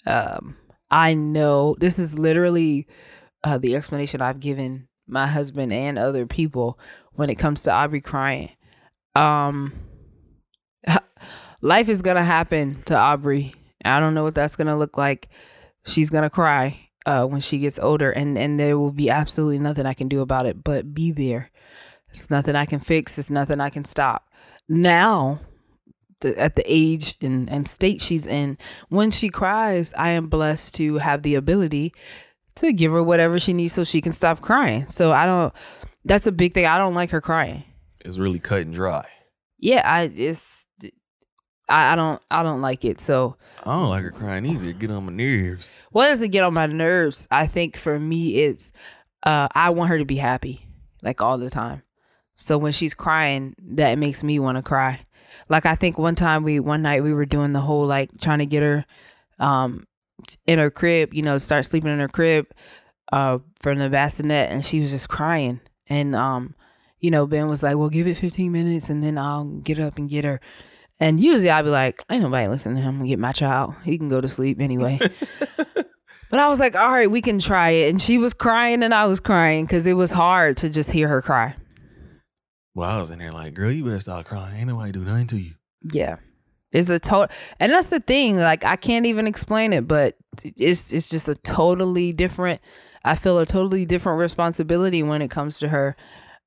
Um 0.06 0.56
I 0.90 1.14
know 1.14 1.76
this 1.78 1.98
is 1.98 2.18
literally 2.18 2.86
uh, 3.44 3.58
the 3.58 3.76
explanation 3.76 4.22
I've 4.22 4.40
given 4.40 4.88
my 5.06 5.26
husband 5.26 5.72
and 5.72 5.98
other 5.98 6.26
people 6.26 6.78
when 7.12 7.30
it 7.30 7.36
comes 7.36 7.62
to 7.62 7.72
Aubrey 7.72 8.00
crying. 8.00 8.50
Um, 9.14 9.72
life 11.60 11.88
is 11.88 12.02
gonna 12.02 12.24
happen 12.24 12.72
to 12.84 12.96
Aubrey. 12.96 13.52
I 13.84 14.00
don't 14.00 14.14
know 14.14 14.24
what 14.24 14.34
that's 14.34 14.56
gonna 14.56 14.76
look 14.76 14.96
like. 14.96 15.28
She's 15.84 16.10
gonna 16.10 16.30
cry 16.30 16.87
uh, 17.06 17.24
when 17.24 17.40
she 17.40 17.58
gets 17.58 17.78
older, 17.78 18.10
and 18.10 18.36
and 18.38 18.58
there 18.58 18.78
will 18.78 18.92
be 18.92 19.10
absolutely 19.10 19.58
nothing 19.58 19.86
I 19.86 19.94
can 19.94 20.08
do 20.08 20.20
about 20.20 20.46
it. 20.46 20.62
But 20.62 20.94
be 20.94 21.12
there. 21.12 21.50
It's 22.10 22.30
nothing 22.30 22.56
I 22.56 22.66
can 22.66 22.80
fix. 22.80 23.18
It's 23.18 23.30
nothing 23.30 23.60
I 23.60 23.70
can 23.70 23.84
stop. 23.84 24.28
Now, 24.68 25.40
the, 26.20 26.38
at 26.38 26.56
the 26.56 26.62
age 26.66 27.16
and, 27.20 27.48
and 27.50 27.68
state 27.68 28.00
she's 28.00 28.26
in, 28.26 28.58
when 28.88 29.10
she 29.10 29.28
cries, 29.28 29.94
I 29.94 30.10
am 30.10 30.28
blessed 30.28 30.74
to 30.76 30.98
have 30.98 31.22
the 31.22 31.34
ability 31.34 31.92
to 32.56 32.72
give 32.72 32.92
her 32.92 33.02
whatever 33.02 33.38
she 33.38 33.52
needs 33.52 33.72
so 33.74 33.84
she 33.84 34.00
can 34.00 34.12
stop 34.12 34.40
crying. 34.40 34.88
So 34.88 35.12
I 35.12 35.26
don't. 35.26 35.52
That's 36.04 36.26
a 36.26 36.32
big 36.32 36.54
thing. 36.54 36.66
I 36.66 36.78
don't 36.78 36.94
like 36.94 37.10
her 37.10 37.20
crying. 37.20 37.64
It's 38.04 38.18
really 38.18 38.38
cut 38.38 38.62
and 38.62 38.74
dry. 38.74 39.06
Yeah, 39.58 39.82
I 39.84 40.02
it's. 40.14 40.64
I, 41.68 41.92
I 41.92 41.96
don't 41.96 42.22
I 42.30 42.42
don't 42.42 42.60
like 42.60 42.84
it. 42.84 43.00
So 43.00 43.36
I 43.64 43.74
don't 43.76 43.90
like 43.90 44.02
her 44.02 44.10
crying 44.10 44.46
either. 44.46 44.72
Get 44.72 44.90
on 44.90 45.06
my 45.06 45.12
nerves. 45.12 45.70
what 45.90 46.08
does 46.08 46.22
it 46.22 46.28
get 46.28 46.44
on 46.44 46.54
my 46.54 46.66
nerves? 46.66 47.28
I 47.30 47.46
think 47.46 47.76
for 47.76 47.98
me 47.98 48.36
it's 48.36 48.72
uh 49.24 49.48
I 49.54 49.70
want 49.70 49.90
her 49.90 49.98
to 49.98 50.04
be 50.04 50.16
happy 50.16 50.66
like 51.02 51.20
all 51.20 51.38
the 51.38 51.50
time. 51.50 51.82
So 52.36 52.56
when 52.56 52.72
she's 52.72 52.94
crying, 52.94 53.54
that 53.60 53.98
makes 53.98 54.22
me 54.22 54.38
want 54.38 54.56
to 54.56 54.62
cry. 54.62 55.00
Like 55.48 55.66
I 55.66 55.74
think 55.74 55.98
one 55.98 56.14
time 56.14 56.42
we 56.44 56.60
one 56.60 56.82
night 56.82 57.02
we 57.02 57.12
were 57.12 57.26
doing 57.26 57.52
the 57.52 57.60
whole 57.60 57.86
like 57.86 58.16
trying 58.20 58.38
to 58.38 58.46
get 58.46 58.62
her 58.62 58.84
um 59.38 59.86
in 60.46 60.58
her 60.58 60.70
crib, 60.70 61.14
you 61.14 61.22
know, 61.22 61.38
start 61.38 61.66
sleeping 61.66 61.92
in 61.92 61.98
her 62.00 62.08
crib 62.08 62.46
uh 63.12 63.38
from 63.60 63.78
the 63.78 63.88
bassinet 63.88 64.50
and 64.50 64.64
she 64.64 64.80
was 64.80 64.90
just 64.90 65.08
crying. 65.08 65.60
And 65.88 66.14
um 66.14 66.54
you 67.00 67.12
know, 67.12 67.28
Ben 67.28 67.46
was 67.46 67.62
like, 67.62 67.76
"Well, 67.76 67.90
give 67.90 68.08
it 68.08 68.16
15 68.16 68.50
minutes 68.50 68.90
and 68.90 69.02
then 69.04 69.18
I'll 69.18 69.44
get 69.44 69.78
up 69.78 69.98
and 69.98 70.10
get 70.10 70.24
her." 70.24 70.40
And 71.00 71.20
usually 71.20 71.50
I'd 71.50 71.62
be 71.62 71.70
like, 71.70 72.02
"Ain't 72.10 72.22
nobody 72.22 72.48
listening 72.48 72.76
to 72.76 72.82
him. 72.82 72.88
I'm 72.88 72.96
gonna 72.98 73.08
get 73.08 73.18
my 73.18 73.32
child. 73.32 73.74
He 73.84 73.98
can 73.98 74.08
go 74.08 74.20
to 74.20 74.28
sleep 74.28 74.60
anyway." 74.60 74.98
But 76.30 76.40
I 76.40 76.48
was 76.48 76.60
like, 76.60 76.76
all 76.76 76.90
right, 76.90 77.10
we 77.10 77.22
can 77.22 77.38
try 77.38 77.70
it. 77.70 77.88
And 77.88 78.02
she 78.02 78.18
was 78.18 78.34
crying 78.34 78.82
and 78.82 78.92
I 78.92 79.06
was 79.06 79.20
crying 79.20 79.64
because 79.64 79.86
it 79.86 79.94
was 79.94 80.12
hard 80.12 80.56
to 80.58 80.68
just 80.68 80.90
hear 80.90 81.08
her 81.08 81.22
cry. 81.22 81.54
Well, 82.74 82.88
I 82.88 82.98
was 82.98 83.10
in 83.10 83.18
there 83.18 83.32
like, 83.32 83.54
girl, 83.54 83.72
you 83.72 83.84
better 83.84 84.00
stop 84.00 84.26
crying. 84.26 84.56
Ain't 84.56 84.68
nobody 84.68 84.92
do 84.92 85.04
nothing 85.04 85.26
to 85.28 85.38
you. 85.38 85.54
Yeah. 85.92 86.16
It's 86.70 86.90
a 86.90 86.98
total, 86.98 87.34
and 87.58 87.72
that's 87.72 87.88
the 87.88 88.00
thing. 88.00 88.36
Like 88.36 88.62
I 88.62 88.76
can't 88.76 89.06
even 89.06 89.26
explain 89.26 89.72
it, 89.72 89.88
but 89.88 90.16
it's 90.44 90.92
it's 90.92 91.08
just 91.08 91.26
a 91.26 91.34
totally 91.34 92.12
different. 92.12 92.60
I 93.02 93.14
feel 93.14 93.38
a 93.38 93.46
totally 93.46 93.86
different 93.86 94.20
responsibility 94.20 95.02
when 95.02 95.22
it 95.22 95.30
comes 95.30 95.58
to 95.60 95.68
her, 95.68 95.96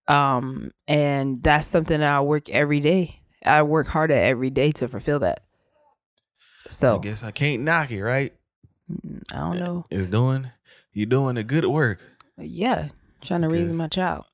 um, 0.08 0.70
and 0.88 1.41
that's 1.41 1.65
something 1.65 2.01
that 2.01 2.12
I 2.12 2.22
work 2.22 2.50
every 2.50 2.79
day. 2.79 3.20
I 3.45 3.63
work 3.63 3.88
hard 3.88 4.12
at 4.12 4.24
every 4.24 4.50
day 4.50 4.71
to 4.74 4.88
fulfill 4.88 5.19
that. 5.19 5.43
So 6.69 6.98
I 6.98 7.00
guess 7.00 7.24
I 7.24 7.31
can't 7.31 7.63
knock 7.63 7.91
it, 7.91 8.03
right? 8.03 8.33
I 9.33 9.38
don't 9.38 9.60
know. 9.60 9.86
It's 9.89 10.07
doing 10.07 10.51
you're 10.93 11.05
doing 11.05 11.36
the 11.36 11.43
good 11.43 11.65
work. 11.65 12.00
Yeah, 12.38 12.89
trying 13.21 13.41
to 13.41 13.50
raise 13.50 13.77
my 13.77 13.88
child. 13.88 14.25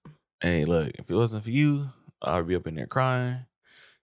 Hey, 0.42 0.66
look, 0.66 0.92
if 1.00 1.10
it 1.10 1.16
wasn't 1.16 1.44
for 1.44 1.50
you, 1.50 1.90
I'd 2.22 2.48
be 2.48 2.56
up 2.56 2.68
in 2.68 2.76
there 2.76 2.88
crying. 2.88 3.46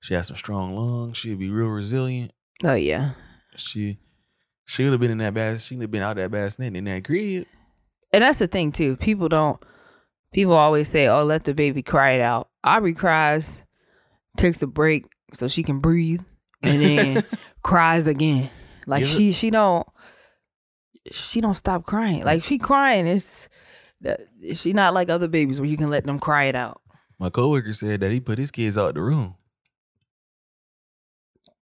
She 0.01 0.15
has 0.15 0.27
some 0.29 0.37
strong 0.37 0.75
lungs. 0.77 1.17
She'd 1.19 1.39
be 1.39 1.51
real 1.51 1.69
resilient. 1.69 2.33
Oh 2.63 2.75
yeah, 2.75 3.13
She 3.57 3.99
she 4.65 4.85
would 4.85 4.93
have 4.93 5.01
been 5.01 5.11
in 5.11 5.19
that 5.19 5.35
bad. 5.35 5.61
She'd 5.61 5.81
have 5.81 5.91
been 5.91 6.03
out 6.03 6.17
that 6.17 6.31
bassinet 6.31 6.75
in 6.77 6.85
that 6.85 7.05
crib. 7.05 7.47
and 8.13 8.23
that's 8.23 8.39
the 8.39 8.47
thing 8.47 8.73
too. 8.73 8.97
People 8.97 9.29
don't. 9.29 9.61
People 10.33 10.55
always 10.55 10.89
say, 10.89 11.07
"Oh, 11.07 11.25
let 11.25 11.45
the 11.45 11.55
baby 11.55 11.83
cry 11.83 12.13
it 12.13 12.21
out." 12.21 12.49
Aubrey 12.65 12.95
cries, 12.95 13.63
takes 14.37 14.63
a 14.63 14.67
break 14.67 15.07
so 15.33 15.49
she 15.49 15.63
can 15.63 15.81
breathe, 15.81 16.23
and 16.63 16.83
then 16.83 17.25
cries 17.63 18.07
again. 18.07 18.51
Like 18.87 19.07
she 19.07 19.33
she 19.33 19.51
don't 19.51 19.87
she 21.11 21.41
don't 21.41 21.55
stop 21.55 21.85
crying. 21.85 22.25
Like 22.25 22.43
she 22.43 22.59
crying. 22.59 23.07
It's 23.07 23.49
she 24.53 24.73
not 24.73 24.95
like 24.95 25.09
other 25.09 25.29
babies 25.29 25.61
where 25.61 25.69
you 25.69 25.77
can 25.77 25.91
let 25.91 26.05
them 26.05 26.19
cry 26.19 26.45
it 26.45 26.57
out. 26.57 26.81
My 27.19 27.31
coworker 27.31 27.73
said 27.73 28.01
that 28.01 28.13
he 28.13 28.21
put 28.21 28.39
his 28.39 28.51
kids 28.51 28.77
out 28.77 28.95
the 28.95 29.03
room. 29.03 29.37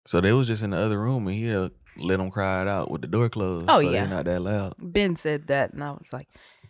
So 0.05 0.19
they 0.19 0.33
was 0.33 0.47
just 0.47 0.63
in 0.63 0.71
the 0.71 0.77
other 0.77 0.99
room 0.99 1.27
and 1.27 1.37
he 1.37 1.49
let 1.97 2.17
them 2.17 2.31
cry 2.31 2.61
it 2.61 2.67
out 2.67 2.89
with 2.89 3.01
the 3.01 3.07
door 3.07 3.29
closed. 3.29 3.67
Oh, 3.69 3.81
so 3.81 3.89
yeah. 3.89 4.05
not 4.05 4.25
that 4.25 4.41
loud. 4.41 4.75
Ben 4.79 5.15
said 5.15 5.47
that, 5.47 5.73
and 5.73 5.83
I 5.83 5.91
was 5.91 6.11
like, 6.11 6.27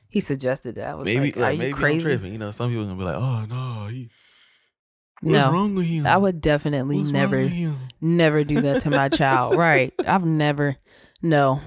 he 0.07 0.19
suggested 0.19 0.75
that. 0.75 0.89
I 0.89 0.95
was 0.95 1.05
maybe 1.05 1.27
like, 1.27 1.38
are 1.38 1.39
like, 1.39 1.53
you 1.53 1.59
maybe 1.59 1.73
I'm 1.73 1.77
crazy? 1.79 2.03
tripping. 2.03 2.33
You 2.33 2.38
know, 2.38 2.51
some 2.51 2.69
people 2.69 2.85
gonna 2.85 2.97
be 2.97 3.03
like, 3.03 3.17
"Oh 3.17 3.45
no, 3.45 3.88
he, 3.88 4.09
No, 5.32 5.51
wrong 5.51 5.75
with 5.75 5.86
him? 5.88 6.06
I 6.06 6.18
would 6.18 6.42
definitely 6.42 6.98
What's 6.98 7.12
never. 7.12 7.50
never 8.01 8.44
do 8.44 8.62
that 8.62 8.82
to 8.82 8.89
my 8.89 9.10
child. 9.10 9.56
Right. 9.58 9.94
I've 10.08 10.25
never 10.25 10.75
no. 11.22 11.62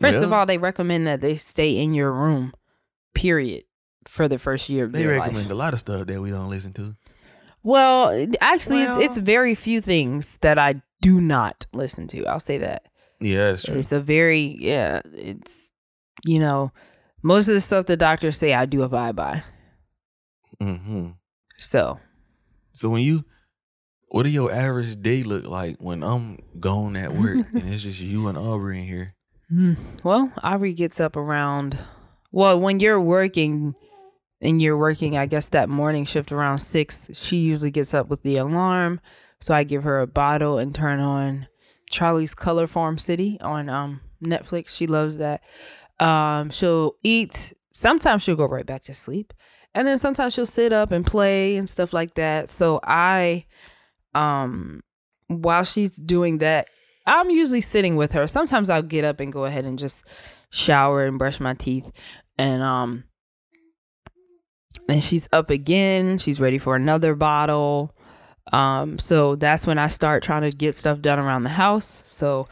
First 0.00 0.22
of 0.22 0.32
all, 0.32 0.46
they 0.46 0.58
recommend 0.58 1.06
that 1.06 1.20
they 1.20 1.34
stay 1.34 1.76
in 1.76 1.92
your 1.92 2.10
room, 2.10 2.54
period, 3.14 3.64
for 4.08 4.28
the 4.28 4.38
first 4.38 4.68
year 4.70 4.84
of 4.86 4.92
they 4.92 5.02
their 5.02 5.18
recommend 5.20 5.50
a 5.50 5.54
lot 5.54 5.74
of 5.74 5.80
stuff 5.80 6.06
that 6.06 6.20
we 6.22 6.30
don't 6.30 6.48
listen 6.48 6.72
to. 6.74 6.96
Well, 7.62 8.26
actually, 8.40 8.84
Well- 8.84 8.98
it's 9.00 9.18
it's 9.18 9.18
very 9.18 9.54
few 9.54 9.80
things 9.82 10.38
that 10.38 10.58
I 10.58 10.80
do 11.02 11.20
not 11.20 11.66
listen 11.74 12.06
to. 12.08 12.24
I'll 12.26 12.40
say 12.40 12.58
that. 12.58 12.86
Yeah, 13.20 13.50
that's 13.50 13.64
true. 13.64 13.78
It's 13.78 13.92
a 13.92 14.00
very 14.00 14.56
yeah. 14.58 15.02
It's 15.12 15.70
you 16.24 16.38
know 16.38 16.72
most 17.22 17.48
of 17.48 17.54
the 17.54 17.60
stuff 17.60 17.84
the 17.84 17.96
doctors 17.98 18.38
say 18.38 18.54
I 18.54 18.64
do 18.64 18.82
abide 18.82 19.14
by. 19.16 19.42
hmm 20.58 21.08
So 21.60 22.00
So 22.72 22.88
when 22.88 23.02
you, 23.02 23.24
what 24.08 24.24
do 24.24 24.28
your 24.28 24.50
average 24.50 25.00
day 25.00 25.22
look 25.22 25.46
like 25.46 25.76
when 25.78 26.02
I'm 26.02 26.38
gone 26.58 26.96
at 26.96 27.14
work 27.14 27.46
and 27.52 27.72
it's 27.72 27.84
just 27.84 28.00
you 28.00 28.26
and 28.28 28.36
Aubrey 28.36 28.80
in 28.80 28.86
here? 28.86 29.14
Hmm. 29.48 29.74
Well, 30.02 30.32
Aubrey 30.42 30.74
gets 30.74 31.00
up 31.00 31.16
around. 31.16 31.78
Well, 32.32 32.58
when 32.58 32.80
you're 32.80 33.00
working, 33.00 33.74
and 34.40 34.62
you're 34.62 34.76
working, 34.76 35.16
I 35.18 35.26
guess 35.26 35.48
that 35.50 35.68
morning 35.68 36.04
shift 36.04 36.32
around 36.32 36.60
six. 36.60 37.08
She 37.12 37.36
usually 37.36 37.70
gets 37.70 37.92
up 37.92 38.08
with 38.08 38.22
the 38.22 38.36
alarm, 38.36 39.00
so 39.40 39.54
I 39.54 39.64
give 39.64 39.82
her 39.84 40.00
a 40.00 40.06
bottle 40.06 40.58
and 40.58 40.74
turn 40.74 41.00
on 41.00 41.46
Charlie's 41.90 42.34
Colorforms 42.34 43.00
City 43.00 43.38
on 43.40 43.68
um 43.68 44.00
Netflix. 44.24 44.70
She 44.70 44.86
loves 44.86 45.16
that. 45.18 45.42
Um, 45.98 46.50
she'll 46.50 46.94
eat. 47.02 47.52
Sometimes 47.72 48.22
she'll 48.22 48.36
go 48.36 48.46
right 48.46 48.66
back 48.66 48.82
to 48.82 48.94
sleep, 48.94 49.32
and 49.74 49.86
then 49.86 49.98
sometimes 49.98 50.34
she'll 50.34 50.46
sit 50.46 50.72
up 50.72 50.90
and 50.90 51.06
play 51.06 51.56
and 51.56 51.68
stuff 51.68 51.92
like 51.92 52.14
that. 52.14 52.50
So 52.50 52.80
I, 52.82 53.46
um, 54.14 54.82
while 55.28 55.64
she's 55.64 55.96
doing 55.96 56.38
that, 56.38 56.68
I'm 57.06 57.30
usually 57.30 57.60
sitting 57.60 57.96
with 57.96 58.12
her. 58.12 58.26
Sometimes 58.26 58.70
I'll 58.70 58.82
get 58.82 59.04
up 59.04 59.20
and 59.20 59.32
go 59.32 59.44
ahead 59.44 59.64
and 59.64 59.78
just 59.78 60.04
shower 60.50 61.04
and 61.04 61.18
brush 61.18 61.40
my 61.40 61.54
teeth. 61.54 61.90
And 62.38 62.62
um 62.62 63.04
and 64.88 65.02
she's 65.02 65.28
up 65.32 65.50
again. 65.50 66.18
She's 66.18 66.40
ready 66.40 66.58
for 66.58 66.76
another 66.76 67.14
bottle. 67.14 67.94
Um 68.52 68.98
so 68.98 69.34
that's 69.36 69.66
when 69.66 69.78
I 69.78 69.88
start 69.88 70.22
trying 70.22 70.42
to 70.42 70.50
get 70.50 70.76
stuff 70.76 71.00
done 71.00 71.18
around 71.18 71.44
the 71.44 71.50
house. 71.50 72.02
So 72.04 72.48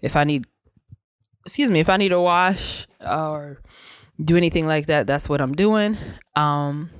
if 0.00 0.16
I 0.16 0.24
need 0.24 0.46
excuse 1.44 1.70
me, 1.70 1.80
if 1.80 1.88
I 1.88 1.96
need 1.96 2.10
to 2.10 2.20
wash 2.20 2.86
or 3.00 3.62
do 4.24 4.36
anything 4.36 4.66
like 4.66 4.86
that, 4.86 5.06
that's 5.06 5.28
what 5.28 5.40
I'm 5.40 5.54
doing. 5.54 5.96
Um 6.36 6.90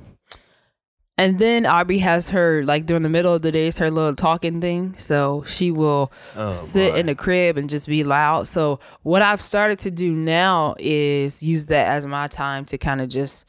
and 1.18 1.38
then 1.38 1.66
Aubrey 1.66 1.98
has 1.98 2.30
her 2.30 2.64
like 2.64 2.86
during 2.86 3.02
the 3.02 3.08
middle 3.08 3.34
of 3.34 3.42
the 3.42 3.52
day, 3.52 3.68
it's 3.68 3.78
her 3.78 3.90
little 3.90 4.16
talking 4.16 4.60
thing. 4.60 4.94
So 4.96 5.44
she 5.46 5.70
will 5.70 6.10
Oh, 6.36 6.52
sit 6.52 6.92
boy. 6.94 6.98
in 6.98 7.06
the 7.06 7.14
crib 7.14 7.58
and 7.58 7.68
just 7.68 7.86
be 7.86 8.02
loud. 8.02 8.48
So 8.48 8.80
what 9.02 9.20
I've 9.22 9.40
started 9.42 9.78
to 9.80 9.90
do 9.90 10.12
now 10.12 10.74
is 10.78 11.42
use 11.42 11.66
that 11.66 11.88
as 11.88 12.06
my 12.06 12.28
time 12.28 12.64
to 12.66 12.78
kind 12.78 13.00
of 13.00 13.08
just 13.10 13.44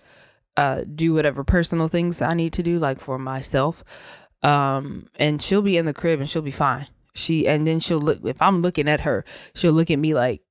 uh, 0.57 0.81
do 0.93 1.13
whatever 1.13 1.43
personal 1.43 1.87
things 1.87 2.21
I 2.21 2.33
need 2.35 2.53
to 2.53 2.63
do, 2.63 2.77
like 2.77 2.99
for 2.99 3.17
myself. 3.17 3.83
Um, 4.43 5.07
and 5.15 5.41
she'll 5.41 5.63
be 5.63 5.77
in 5.77 5.85
the 5.85 5.93
crib 5.95 6.19
and 6.19 6.29
she'll 6.29 6.43
be 6.43 6.51
fine. 6.51 6.87
She 7.15 7.47
and 7.47 7.65
then 7.65 7.79
she'll 7.79 7.97
look 7.97 8.19
if 8.25 8.39
I'm 8.41 8.61
looking 8.61 8.87
at 8.87 8.99
her, 9.01 9.23
she'll 9.55 9.73
look 9.73 9.89
at 9.89 9.97
me 9.97 10.13
like, 10.13 10.42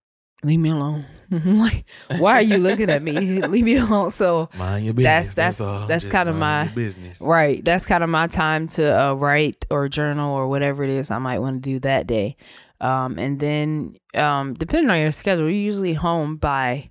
"Leave 0.43 0.61
me 0.61 0.71
alone." 0.71 1.05
like, 1.31 1.87
why 2.19 2.35
are 2.35 2.43
you 2.43 2.59
looking 2.59 2.91
at 2.91 3.03
me? 3.03 3.41
Leave 3.47 3.65
me 3.65 3.77
alone. 3.79 4.11
So 4.11 4.51
Mind 4.55 4.85
your 4.85 4.93
That's- 4.93 5.29
business. 5.29 5.35
that's- 5.59 5.61
all. 5.63 5.87
that's 5.87 6.05
Just 6.05 6.13
kinda 6.15 6.33
my- 6.35 6.69
business. 6.75 7.23
Right. 7.23 7.65
That's 7.65 7.87
kind 7.87 8.05
of 8.05 8.11
my 8.11 8.27
time 8.27 8.67
to 8.69 9.01
uh, 9.01 9.13
write 9.15 9.65
or 9.71 9.89
journal 9.89 10.35
or 10.35 10.47
whatever 10.49 10.85
it 10.85 10.91
is 10.91 11.11
I 11.11 11.17
might 11.19 11.39
want 11.39 11.63
to 11.63 11.71
do 11.71 11.79
that 11.81 12.07
day. 12.07 12.37
Um, 12.83 13.19
and 13.19 13.39
then, 13.41 13.97
um, 14.15 14.53
depending 14.55 14.91
on 14.91 14.99
your 15.01 15.11
schedule, 15.13 15.45
you're 15.45 15.53
usually 15.53 15.95
home 15.95 16.37
by 16.37 16.91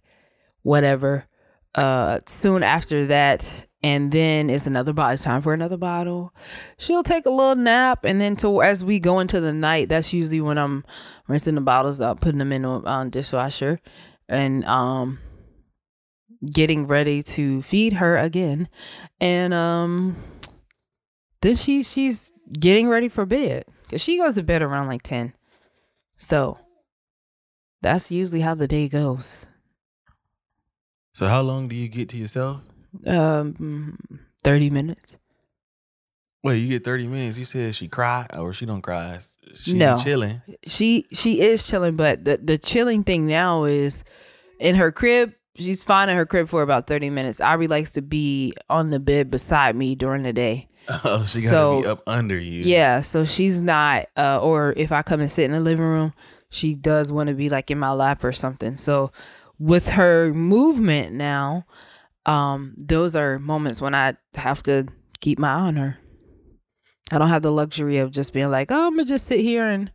whatever. 0.63 1.25
Uh, 1.74 2.20
soon 2.25 2.63
after 2.63 3.05
that, 3.08 3.67
and 3.81 4.12
then 4.12 4.50
it's 4.50 4.67
another 4.67 4.91
bottle. 4.91 5.13
It's 5.13 5.24
time 5.24 5.41
for 5.41 5.53
another 5.53 5.77
bottle. 5.77 6.34
She'll 6.77 7.01
take 7.03 7.25
a 7.25 7.29
little 7.29 7.55
nap, 7.55 8.03
and 8.03 8.20
then 8.20 8.36
to 8.38 8.62
as 8.62 8.84
we 8.84 9.00
go 9.00 9.20
into 9.22 9.39
the 9.39 9.53
night, 9.53 9.88
that's 9.88 10.12
usually 10.12 10.41
when 10.41 10.58
I'm 10.58 10.84
rinsing 11.32 11.56
the 11.56 11.62
bottles 11.62 12.02
out, 12.02 12.22
putting 12.22 12.40
them 12.40 12.52
in 12.52 12.66
a 12.66 12.86
um, 12.86 13.10
dishwasher, 13.10 13.80
and 14.30 14.64
um, 14.66 15.20
getting 16.54 16.88
ready 16.88 17.22
to 17.24 17.62
feed 17.62 17.94
her 17.94 18.18
again. 18.18 18.68
And 19.20 19.54
um 19.54 20.16
then 21.42 21.56
she 21.56 21.84
she's 21.84 22.32
getting 22.52 22.88
ready 22.88 23.10
for 23.10 23.25
bed 23.25 23.66
because 23.84 24.01
she 24.01 24.18
goes 24.18 24.36
to 24.36 24.44
bed 24.44 24.62
around 24.62 24.88
like 24.88 25.03
10 25.03 25.34
so 26.18 26.60
that's 27.82 28.12
usually 28.12 28.42
how 28.42 28.53
the 28.53 28.68
day 28.68 28.88
goes. 28.88 29.48
So 31.14 31.27
how 31.27 31.42
long 31.42 31.68
do 31.68 31.75
you 31.75 31.88
get 31.88 32.10
to 32.10 32.18
yourself? 32.18 32.62
um 33.08 33.98
30 34.44 34.70
minutes 34.70 35.18
Wait, 36.44 36.58
you 36.58 36.68
get 36.70 36.84
thirty 36.84 37.06
minutes. 37.08 37.38
You 37.38 37.46
said 37.46 37.75
she 37.75 37.88
cry 37.88 38.25
or 38.34 38.51
she 38.54 38.66
don't 38.66 38.82
cry. 38.82 39.18
She 39.54 39.74
No. 39.74 40.00
chilling. 40.04 40.42
she 40.66 41.06
she 41.14 41.42
is 41.42 41.62
chilling 41.64 41.96
but 41.96 42.25
the 42.25 42.38
the 42.44 42.58
chilling 42.58 43.04
thing 43.04 43.27
now 43.27 43.66
is 43.66 44.04
in 44.60 44.75
her 44.75 44.92
crib 44.92 45.34
she's 45.56 45.84
fine 45.84 46.08
in 46.10 46.16
her 46.16 46.25
crib 46.25 46.48
for 46.48 46.62
about 46.62 46.88
30 46.88 47.10
minutes 47.10 47.42
Ari 47.42 47.68
likes 47.68 47.92
to 47.92 48.01
be 48.01 48.54
on 48.70 48.90
the 48.90 49.00
bed 49.00 49.30
beside 49.30 49.75
me 49.75 49.96
during 49.96 50.24
the 50.24 50.32
day 50.34 50.68
Oh, 51.04 51.24
she 51.25 51.42
gotta 51.42 51.50
So- 51.50 51.82
be 51.82 51.88
up 51.88 52.04
under 52.08 52.38
you. 52.38 52.62
Yeah, 52.64 53.01
so 53.01 53.25
she's 53.25 53.62
not 53.62 54.08
uh 54.18 54.40
or 54.42 54.74
if 54.77 54.92
I 54.92 55.01
come 55.04 55.20
and 55.20 55.30
sit 55.30 55.46
in 55.46 55.51
the 55.51 55.60
living 55.60 55.86
room, 55.86 56.14
she 56.50 56.74
does 56.74 57.12
want 57.12 57.27
to 57.27 57.36
be 57.36 57.50
like 57.50 57.70
in 57.70 57.77
my 57.80 57.92
lap 57.92 58.24
or 58.24 58.32
something. 58.32 58.77
So 58.77 59.12
with 59.60 59.90
her 59.90 60.34
movement 60.34 61.14
now, 61.14 61.66
um 62.25 62.74
those 62.77 63.16
are 63.16 63.38
moments 63.38 63.80
when 63.82 63.94
I 63.94 64.16
have 64.36 64.64
to 64.64 64.88
keep 65.20 65.38
my 65.38 65.50
eye 65.54 65.60
on 65.68 65.75
her. 65.75 65.98
I 67.12 67.18
don't 67.18 67.30
have 67.30 67.42
the 67.42 67.52
luxury 67.52 67.98
of 67.98 68.12
just 68.12 68.34
being 68.34 68.50
like, 68.50 68.72
"Oh, 68.72 68.88
I'm 68.88 68.98
to 68.98 69.06
just 69.06 69.28
sit 69.28 69.42
here 69.42 69.68
and 69.68 69.92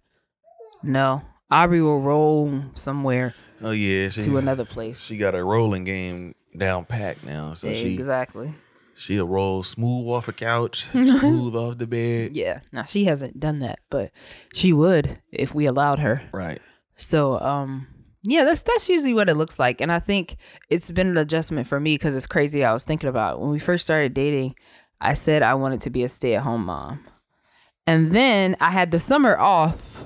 no. 0.82 1.22
Aubrey 1.50 1.80
will 1.80 2.00
roll 2.00 2.64
somewhere 2.74 3.34
Oh 3.62 3.70
yeah. 3.70 4.08
She, 4.08 4.22
to 4.22 4.36
another 4.36 4.64
place. 4.64 5.00
She 5.00 5.16
got 5.16 5.34
a 5.34 5.42
rolling 5.42 5.84
game 5.84 6.34
down 6.56 6.84
packed 6.84 7.24
now. 7.24 7.54
So 7.54 7.68
she 7.72 7.94
exactly. 7.94 8.54
she'll 8.94 9.26
roll 9.26 9.62
smooth 9.62 10.08
off 10.08 10.28
a 10.28 10.32
couch, 10.32 10.84
smooth 10.90 11.54
off 11.54 11.78
the 11.78 11.86
bed. 11.86 12.34
Yeah. 12.34 12.60
Now 12.72 12.84
she 12.84 13.04
hasn't 13.04 13.40
done 13.40 13.60
that, 13.60 13.80
but 13.90 14.10
she 14.52 14.72
would 14.72 15.20
if 15.32 15.54
we 15.54 15.66
allowed 15.66 16.00
her. 16.00 16.22
Right. 16.32 16.60
So 16.96 17.38
um 17.40 17.88
yeah, 18.28 18.44
that's 18.44 18.62
that's 18.62 18.88
usually 18.88 19.14
what 19.14 19.28
it 19.28 19.36
looks 19.36 19.58
like, 19.58 19.80
and 19.80 19.92
I 19.92 20.00
think 20.00 20.36
it's 20.68 20.90
been 20.90 21.06
an 21.08 21.16
adjustment 21.16 21.68
for 21.68 21.78
me 21.78 21.94
because 21.94 22.14
it's 22.16 22.26
crazy. 22.26 22.64
I 22.64 22.72
was 22.72 22.84
thinking 22.84 23.08
about 23.08 23.40
when 23.40 23.50
we 23.50 23.60
first 23.60 23.84
started 23.84 24.14
dating, 24.14 24.56
I 25.00 25.14
said 25.14 25.42
I 25.42 25.54
wanted 25.54 25.80
to 25.82 25.90
be 25.90 26.02
a 26.02 26.08
stay 26.08 26.34
at 26.34 26.42
home 26.42 26.66
mom, 26.66 27.04
and 27.86 28.12
then 28.12 28.56
I 28.60 28.70
had 28.70 28.90
the 28.90 28.98
summer 28.98 29.36
off, 29.36 30.04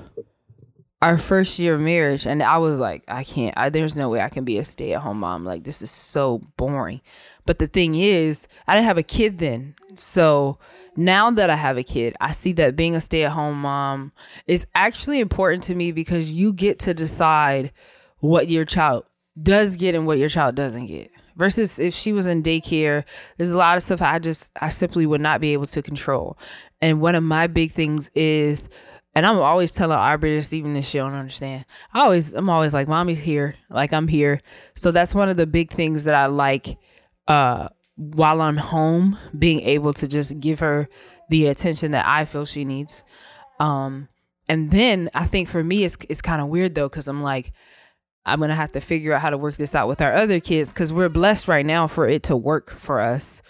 our 1.01 1.17
first 1.17 1.57
year 1.57 1.75
of 1.75 1.81
marriage, 1.81 2.27
and 2.27 2.43
I 2.43 2.57
was 2.59 2.79
like, 2.79 3.03
I 3.07 3.23
can't. 3.23 3.57
I, 3.57 3.69
there's 3.69 3.97
no 3.97 4.09
way 4.09 4.21
I 4.21 4.29
can 4.29 4.43
be 4.43 4.57
a 4.57 4.63
stay 4.63 4.93
at 4.93 5.01
home 5.01 5.19
mom. 5.19 5.45
Like 5.45 5.63
this 5.63 5.81
is 5.81 5.91
so 5.91 6.41
boring. 6.57 7.01
But 7.45 7.57
the 7.57 7.67
thing 7.67 7.95
is, 7.95 8.47
I 8.67 8.75
didn't 8.75 8.85
have 8.85 8.99
a 8.99 9.03
kid 9.03 9.39
then, 9.39 9.75
so 9.95 10.59
now 10.95 11.31
that 11.31 11.49
I 11.49 11.55
have 11.55 11.77
a 11.77 11.83
kid, 11.83 12.15
I 12.19 12.31
see 12.31 12.51
that 12.53 12.75
being 12.75 12.95
a 12.95 13.01
stay 13.01 13.23
at 13.23 13.31
home 13.31 13.61
mom 13.61 14.11
is 14.45 14.67
actually 14.75 15.19
important 15.19 15.63
to 15.63 15.75
me 15.75 15.91
because 15.91 16.29
you 16.29 16.53
get 16.53 16.79
to 16.79 16.93
decide 16.93 17.71
what 18.19 18.49
your 18.49 18.65
child 18.65 19.05
does 19.41 19.75
get 19.75 19.95
and 19.95 20.05
what 20.05 20.17
your 20.17 20.29
child 20.29 20.55
doesn't 20.55 20.87
get. 20.87 21.09
Versus 21.35 21.79
if 21.79 21.93
she 21.93 22.11
was 22.11 22.27
in 22.27 22.43
daycare, 22.43 23.03
there's 23.37 23.51
a 23.51 23.57
lot 23.57 23.77
of 23.77 23.83
stuff 23.83 24.01
I 24.01 24.19
just 24.19 24.51
I 24.59 24.69
simply 24.69 25.05
would 25.05 25.21
not 25.21 25.41
be 25.41 25.53
able 25.53 25.67
to 25.67 25.81
control. 25.81 26.37
And 26.81 27.01
one 27.01 27.15
of 27.15 27.23
my 27.23 27.47
big 27.47 27.71
things 27.71 28.09
is 28.13 28.69
and 29.13 29.25
I'm 29.25 29.39
always 29.39 29.73
telling 29.73 29.97
Aubrey 29.97 30.35
this, 30.35 30.53
even 30.53 30.75
if 30.77 30.85
she 30.85 30.97
don't 30.97 31.13
understand. 31.13 31.65
I 31.93 32.01
always, 32.01 32.33
I'm 32.33 32.49
always 32.49 32.73
like, 32.73 32.87
"Mommy's 32.87 33.23
here, 33.23 33.55
like 33.69 33.91
I'm 33.91 34.07
here." 34.07 34.39
So 34.73 34.91
that's 34.91 35.13
one 35.13 35.27
of 35.27 35.35
the 35.35 35.45
big 35.45 35.69
things 35.69 36.05
that 36.05 36.15
I 36.15 36.27
like. 36.27 36.77
Uh, 37.27 37.67
while 37.95 38.41
I'm 38.41 38.57
home, 38.57 39.17
being 39.37 39.61
able 39.61 39.93
to 39.93 40.07
just 40.07 40.39
give 40.39 40.59
her 40.59 40.89
the 41.29 41.47
attention 41.47 41.91
that 41.91 42.07
I 42.07 42.25
feel 42.25 42.45
she 42.45 42.65
needs. 42.65 43.03
Um, 43.59 44.07
and 44.49 44.71
then 44.71 45.09
I 45.13 45.25
think 45.25 45.49
for 45.49 45.63
me, 45.63 45.83
it's 45.83 45.97
it's 46.09 46.21
kind 46.21 46.41
of 46.41 46.47
weird 46.47 46.73
though, 46.75 46.89
because 46.89 47.07
I'm 47.07 47.21
like, 47.21 47.51
I'm 48.25 48.39
gonna 48.39 48.55
have 48.55 48.71
to 48.73 48.81
figure 48.81 49.13
out 49.13 49.21
how 49.21 49.29
to 49.31 49.37
work 49.37 49.55
this 49.57 49.73
out 49.75 49.87
with 49.87 50.01
our 50.01 50.13
other 50.13 50.39
kids, 50.39 50.71
because 50.71 50.93
we're 50.93 51.09
blessed 51.09 51.47
right 51.47 51.65
now 51.65 51.87
for 51.87 52.07
it 52.07 52.23
to 52.23 52.35
work 52.37 52.71
for 52.71 52.99
us. 52.99 53.41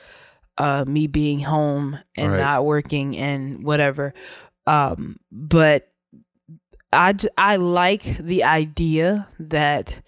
Uh, 0.58 0.86
me 0.88 1.08
being 1.08 1.40
home 1.42 1.98
and 2.16 2.32
Right. 2.34 2.40
not 2.40 2.66
working 2.66 3.18
and 3.18 3.64
whatever. 3.64 4.14
Um, 4.68 5.18
but 5.32 5.88
I 6.94 7.14
j- 7.14 7.30
I 7.38 7.56
like 7.56 8.18
the 8.18 8.44
idea 8.44 9.28
that 9.40 10.02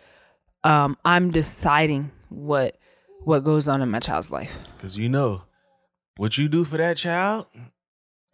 um 0.64 0.98
I'm 1.06 1.32
deciding 1.32 2.12
what 2.30 2.78
what 3.24 3.44
goes 3.46 3.68
on 3.68 3.82
in 3.82 3.90
my 3.90 4.00
child's 4.00 4.32
life. 4.32 4.54
Cause 4.80 4.98
you 4.98 5.08
know 5.10 5.44
what 6.18 6.38
you 6.38 6.48
do 6.50 6.64
for 6.66 6.78
that 6.78 6.98
child, 6.98 7.48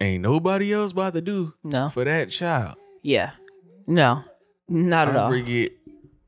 ain't 0.02 0.24
nobody 0.24 0.74
else 0.74 0.92
about 0.92 1.14
to 1.14 1.22
do 1.22 1.54
No. 1.64 1.90
for 1.90 2.04
that 2.04 2.32
child. 2.32 2.76
Yeah. 3.04 3.32
No. 3.88 4.24
Not 4.68 5.08
at 5.10 5.16
all. 5.16 5.30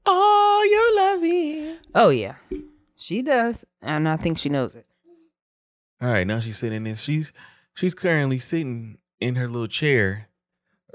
Get 0.05 0.11
all 0.11 0.65
your 0.65 0.95
loving. 0.95 1.77
Oh 1.95 2.09
yeah. 2.09 2.35
She 2.95 3.21
does. 3.21 3.65
And 3.81 4.07
I 4.07 4.17
think 4.17 4.37
she 4.37 4.49
knows 4.49 4.75
it. 4.75 4.87
All 6.01 6.09
right, 6.09 6.25
now 6.25 6.39
she's 6.39 6.57
sitting 6.57 6.87
in. 6.87 6.95
She's 6.95 7.31
she's 7.73 7.93
currently 7.93 8.39
sitting 8.39 8.97
in 9.19 9.35
her 9.35 9.47
little 9.47 9.67
chair 9.67 10.29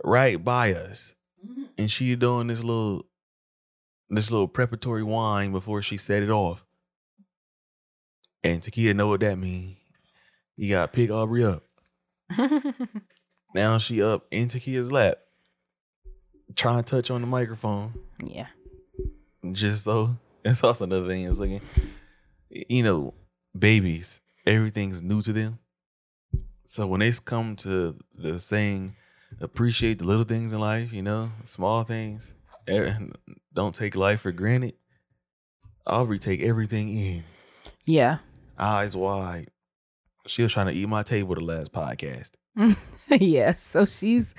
right 0.03 0.42
by 0.42 0.75
us, 0.75 1.14
mm-hmm. 1.47 1.64
and 1.79 1.90
she 1.90 2.14
doing 2.16 2.49
this 2.49 2.64
little 2.64 3.07
this 4.11 4.31
little 4.31 4.49
preparatory 4.49 5.05
whine 5.05 5.53
before 5.53 5.81
she 5.83 5.97
set 5.97 6.23
it 6.23 6.31
off. 6.31 6.64
And 8.42 8.61
Takia 8.61 8.95
know 8.95 9.09
what 9.09 9.21
that 9.21 9.38
mean. 9.38 9.77
You 10.57 10.71
gotta 10.71 10.88
pick 10.88 11.11
Aubrey 11.11 11.45
up. 11.45 11.62
Now 13.57 13.79
she 13.79 14.03
up 14.03 14.27
in 14.31 14.49
Takia's 14.49 14.92
lap, 14.92 15.16
trying 16.55 16.85
to 16.85 16.90
touch 16.90 17.11
on 17.11 17.23
the 17.23 17.27
microphone. 17.27 17.95
yeah. 18.23 18.49
Just 19.55 19.85
so 19.85 20.17
that's 20.43 20.63
also 20.65 20.85
another 20.85 21.07
thing 21.07 21.25
is 21.25 21.39
looking, 21.41 21.61
you 22.51 22.83
know, 22.83 23.15
babies, 23.59 24.21
everything's 24.47 25.03
new 25.03 25.23
to 25.23 25.33
them. 25.33 25.59
So 26.67 26.87
when 26.87 27.01
they 27.01 27.13
come 27.25 27.57
to 27.57 27.97
the 28.15 28.39
saying, 28.41 28.97
appreciate 29.41 29.99
the 29.99 30.05
little 30.05 30.25
things 30.25 30.53
in 30.53 30.59
life, 30.61 30.93
you 30.93 31.03
know, 31.03 31.31
small 31.45 31.85
things, 31.85 32.35
eh, 32.67 32.95
don't 33.53 33.75
take 33.75 33.95
life 33.97 34.23
for 34.23 34.33
granted. 34.33 34.75
I'll 35.87 36.07
retake 36.07 36.43
everything 36.43 36.89
in, 36.89 37.25
Yeah. 37.85 38.19
eyes 38.59 38.97
wide. 38.97 39.51
She 40.27 40.43
was 40.43 40.53
trying 40.53 40.67
to 40.67 40.73
eat 40.73 40.89
my 40.89 41.05
table 41.05 41.37
the 41.37 41.41
last 41.41 41.73
podcast. 41.73 42.33
yeah. 43.11 43.55
So 43.55 43.85
she's 43.85 44.35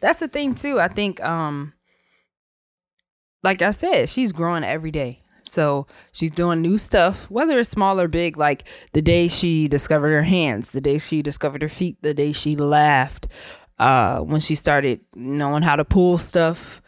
that's 0.00 0.18
the 0.18 0.26
thing 0.28 0.54
too. 0.56 0.80
I 0.80 0.88
think 0.88 1.22
um 1.22 1.72
like 3.42 3.62
I 3.62 3.70
said, 3.70 4.08
she's 4.08 4.32
growing 4.32 4.64
every 4.64 4.90
day. 4.90 5.22
So 5.44 5.86
she's 6.12 6.30
doing 6.30 6.60
new 6.60 6.76
stuff, 6.76 7.30
whether 7.30 7.58
it's 7.58 7.70
small 7.70 7.98
or 7.98 8.08
big, 8.08 8.36
like 8.36 8.64
the 8.92 9.00
day 9.00 9.28
she 9.28 9.66
discovered 9.66 10.10
her 10.10 10.22
hands, 10.22 10.72
the 10.72 10.80
day 10.80 10.98
she 10.98 11.22
discovered 11.22 11.62
her 11.62 11.68
feet, 11.68 11.96
the 12.02 12.12
day 12.12 12.32
she 12.32 12.54
laughed, 12.54 13.28
uh, 13.78 14.20
when 14.20 14.40
she 14.40 14.54
started 14.54 15.00
knowing 15.14 15.62
how 15.62 15.76
to 15.76 15.84
pull 15.84 16.18
stuff, 16.18 16.82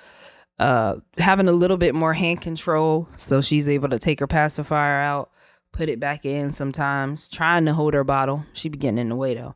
uh, 0.58 0.96
having 1.16 1.48
a 1.48 1.52
little 1.52 1.78
bit 1.78 1.94
more 1.94 2.12
hand 2.12 2.42
control. 2.42 3.08
So 3.16 3.40
she's 3.40 3.68
able 3.68 3.88
to 3.88 3.98
take 3.98 4.20
her 4.20 4.26
pacifier 4.26 5.00
out, 5.00 5.30
put 5.72 5.88
it 5.88 5.98
back 5.98 6.26
in 6.26 6.52
sometimes, 6.52 7.28
trying 7.28 7.64
to 7.64 7.72
hold 7.72 7.94
her 7.94 8.04
bottle. 8.04 8.44
She 8.52 8.68
be 8.68 8.76
getting 8.78 8.98
in 8.98 9.08
the 9.08 9.16
way 9.16 9.34
though. 9.34 9.54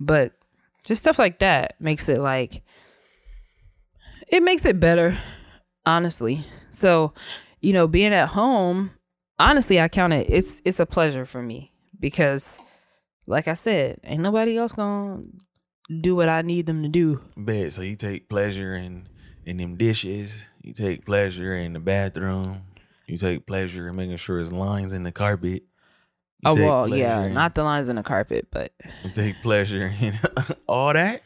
But 0.00 0.32
just 0.86 1.02
stuff 1.02 1.18
like 1.18 1.38
that 1.38 1.76
makes 1.78 2.08
it 2.08 2.18
like 2.18 2.62
it 4.28 4.42
makes 4.42 4.64
it 4.64 4.80
better 4.80 5.18
honestly 5.94 6.44
so 6.70 7.12
you 7.60 7.72
know 7.72 7.86
being 7.88 8.12
at 8.22 8.28
home 8.28 8.90
honestly 9.38 9.80
i 9.80 9.88
count 9.88 10.12
it 10.12 10.26
it's 10.30 10.60
it's 10.64 10.80
a 10.80 10.86
pleasure 10.86 11.24
for 11.26 11.42
me 11.42 11.72
because 11.98 12.58
like 13.26 13.48
i 13.48 13.54
said 13.54 13.98
ain't 14.04 14.22
nobody 14.22 14.56
else 14.56 14.72
gonna 14.72 15.22
do 16.00 16.14
what 16.14 16.28
i 16.28 16.42
need 16.42 16.66
them 16.66 16.82
to 16.82 16.88
do 16.88 17.20
bed. 17.36 17.72
So 17.72 17.82
you 17.82 17.96
take 17.96 18.28
pleasure 18.28 18.74
in 18.76 19.08
in 19.44 19.56
them 19.56 19.76
dishes. 19.76 20.36
You 20.62 20.72
take 20.74 21.04
pleasure 21.06 21.56
in 21.56 21.72
the 21.72 21.80
bathroom. 21.80 22.62
You 23.06 23.16
take 23.16 23.46
pleasure 23.46 23.88
in 23.88 23.96
making 23.96 24.18
sure 24.18 24.36
there's 24.36 24.52
lines 24.52 24.92
in 24.92 25.02
the 25.02 25.10
carpet. 25.10 25.64
You 26.44 26.50
oh 26.50 26.54
well 26.56 26.88
yeah 26.88 27.24
in- 27.24 27.34
not 27.34 27.54
the 27.56 27.64
lines 27.64 27.88
in 27.88 27.96
the 27.96 28.02
carpet 28.04 28.46
but 28.52 28.72
You 29.04 29.10
take 29.10 29.42
pleasure 29.42 29.92
in 30.00 30.18
all 30.68 30.92
that. 30.92 31.22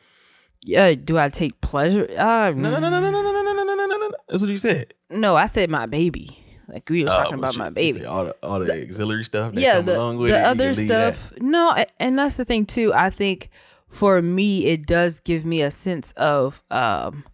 yeah 0.65 0.95
do 0.95 1.19
i 1.19 1.29
take 1.29 1.61
pleasure 1.61 2.07
uh, 2.19 2.51
No, 2.53 2.71
no, 2.71 2.79
no, 2.81 2.89
no, 2.89 3.01
no, 3.01 3.11
no, 3.11 3.33
That's 4.29 4.41
what 4.41 4.51
you 4.51 4.57
said. 4.57 4.95
no 5.11 5.37
i 5.37 5.47
said 5.47 5.71
my 5.71 5.87
baby 5.87 6.39
like 6.69 6.89
we 6.89 7.05
were 7.05 7.11
Oh, 7.11 7.15
talking 7.15 7.39
about 7.39 7.53
you- 7.55 7.59
my 7.59 7.71
baby 7.71 8.05
All 8.07 8.25
the 8.25 8.37
all 8.43 8.59
the 8.61 8.83
auxiliary 8.83 9.25
stuff. 9.25 9.53
That 9.55 9.61
yeah 9.61 9.81
the, 9.81 9.97
along 9.97 10.17
with 10.19 10.31
the 10.31 10.39
other 10.41 10.73
leave 10.75 10.89
that. 10.89 11.15
stuff 11.15 11.33
no 11.41 11.75
and 12.01 12.19
that's 12.19 12.37
the 12.37 12.45
thing 12.45 12.65
too 12.67 12.93
i 12.95 13.11
think 13.11 13.51
for 13.89 14.21
me 14.23 14.67
it 14.67 14.87
does 14.87 15.21
give 15.21 15.45
me 15.45 15.61
a 15.63 15.71
sense 15.71 16.13
of 16.13 16.63
um 16.71 17.25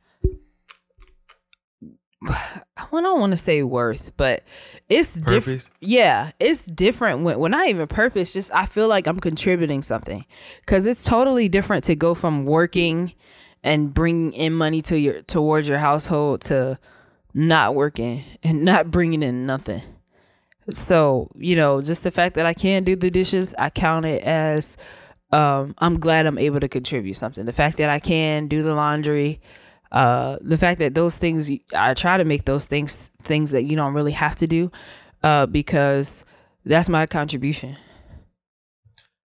I 2.29 2.61
don't 2.90 3.18
want 3.20 3.31
to 3.33 3.37
say 3.37 3.62
worth, 3.62 4.14
but 4.18 4.42
it's 4.90 5.14
different. 5.14 5.70
Yeah, 5.81 6.33
it's 6.38 6.66
different 6.66 7.22
when, 7.22 7.38
when 7.38 7.50
not 7.53 7.66
even 7.68 7.87
purpose. 7.87 8.33
Just 8.35 8.53
I 8.53 8.66
feel 8.66 8.88
like 8.88 9.07
I'm 9.07 9.18
contributing 9.20 9.81
something 9.83 10.26
because 10.61 10.87
it's 10.87 11.03
totally 11.03 11.48
different 11.48 11.85
to 11.85 11.94
go 11.94 12.14
from 12.14 12.44
working 12.44 13.14
and 13.62 13.92
bring 13.92 14.33
in 14.33 14.55
money 14.55 14.83
to 14.83 14.99
your 14.99 15.23
towards 15.23 15.68
your 15.68 15.79
household 15.79 16.40
to 16.42 16.79
not 17.35 17.75
working 17.75 18.25
and 18.42 18.64
not 18.64 18.90
bringing 18.90 19.23
in 19.23 19.46
nothing. 19.46 19.83
So 20.70 21.31
you 21.37 21.57
know, 21.57 21.81
just 21.81 22.05
the 22.05 22.11
fact 22.11 22.35
that 22.37 22.46
I 22.46 22.55
can 22.55 22.85
do 22.85 22.96
the 22.96 23.11
dishes, 23.11 23.55
I 23.59 23.70
count 23.70 24.07
it 24.07 24.23
as 24.23 24.77
um, 25.33 25.75
I'm 25.79 25.99
glad 26.01 26.27
I'm 26.27 26.38
able 26.38 26.61
to 26.61 26.68
contribute 26.68 27.14
something. 27.14 27.46
The 27.46 27.53
fact 27.53 27.77
that 27.79 27.88
I 27.88 28.01
can 28.01 28.49
do 28.49 28.62
the 28.62 28.75
laundry, 28.75 29.40
uh, 29.92 30.38
the 30.40 30.59
fact 30.59 30.79
that 30.81 30.94
those 30.94 31.18
things 31.18 31.51
I 31.75 31.94
try 31.94 32.16
to 32.16 32.25
make 32.25 32.44
those 32.44 32.66
things 32.66 33.11
things 33.23 33.53
that 33.53 33.62
you 33.62 33.77
don't 33.77 33.94
really 33.94 34.12
have 34.12 34.37
to 34.37 34.46
do, 34.46 34.70
uh, 35.23 35.46
because 35.46 36.25
that's 36.64 36.88
my 36.88 37.07
contribution. 37.07 37.77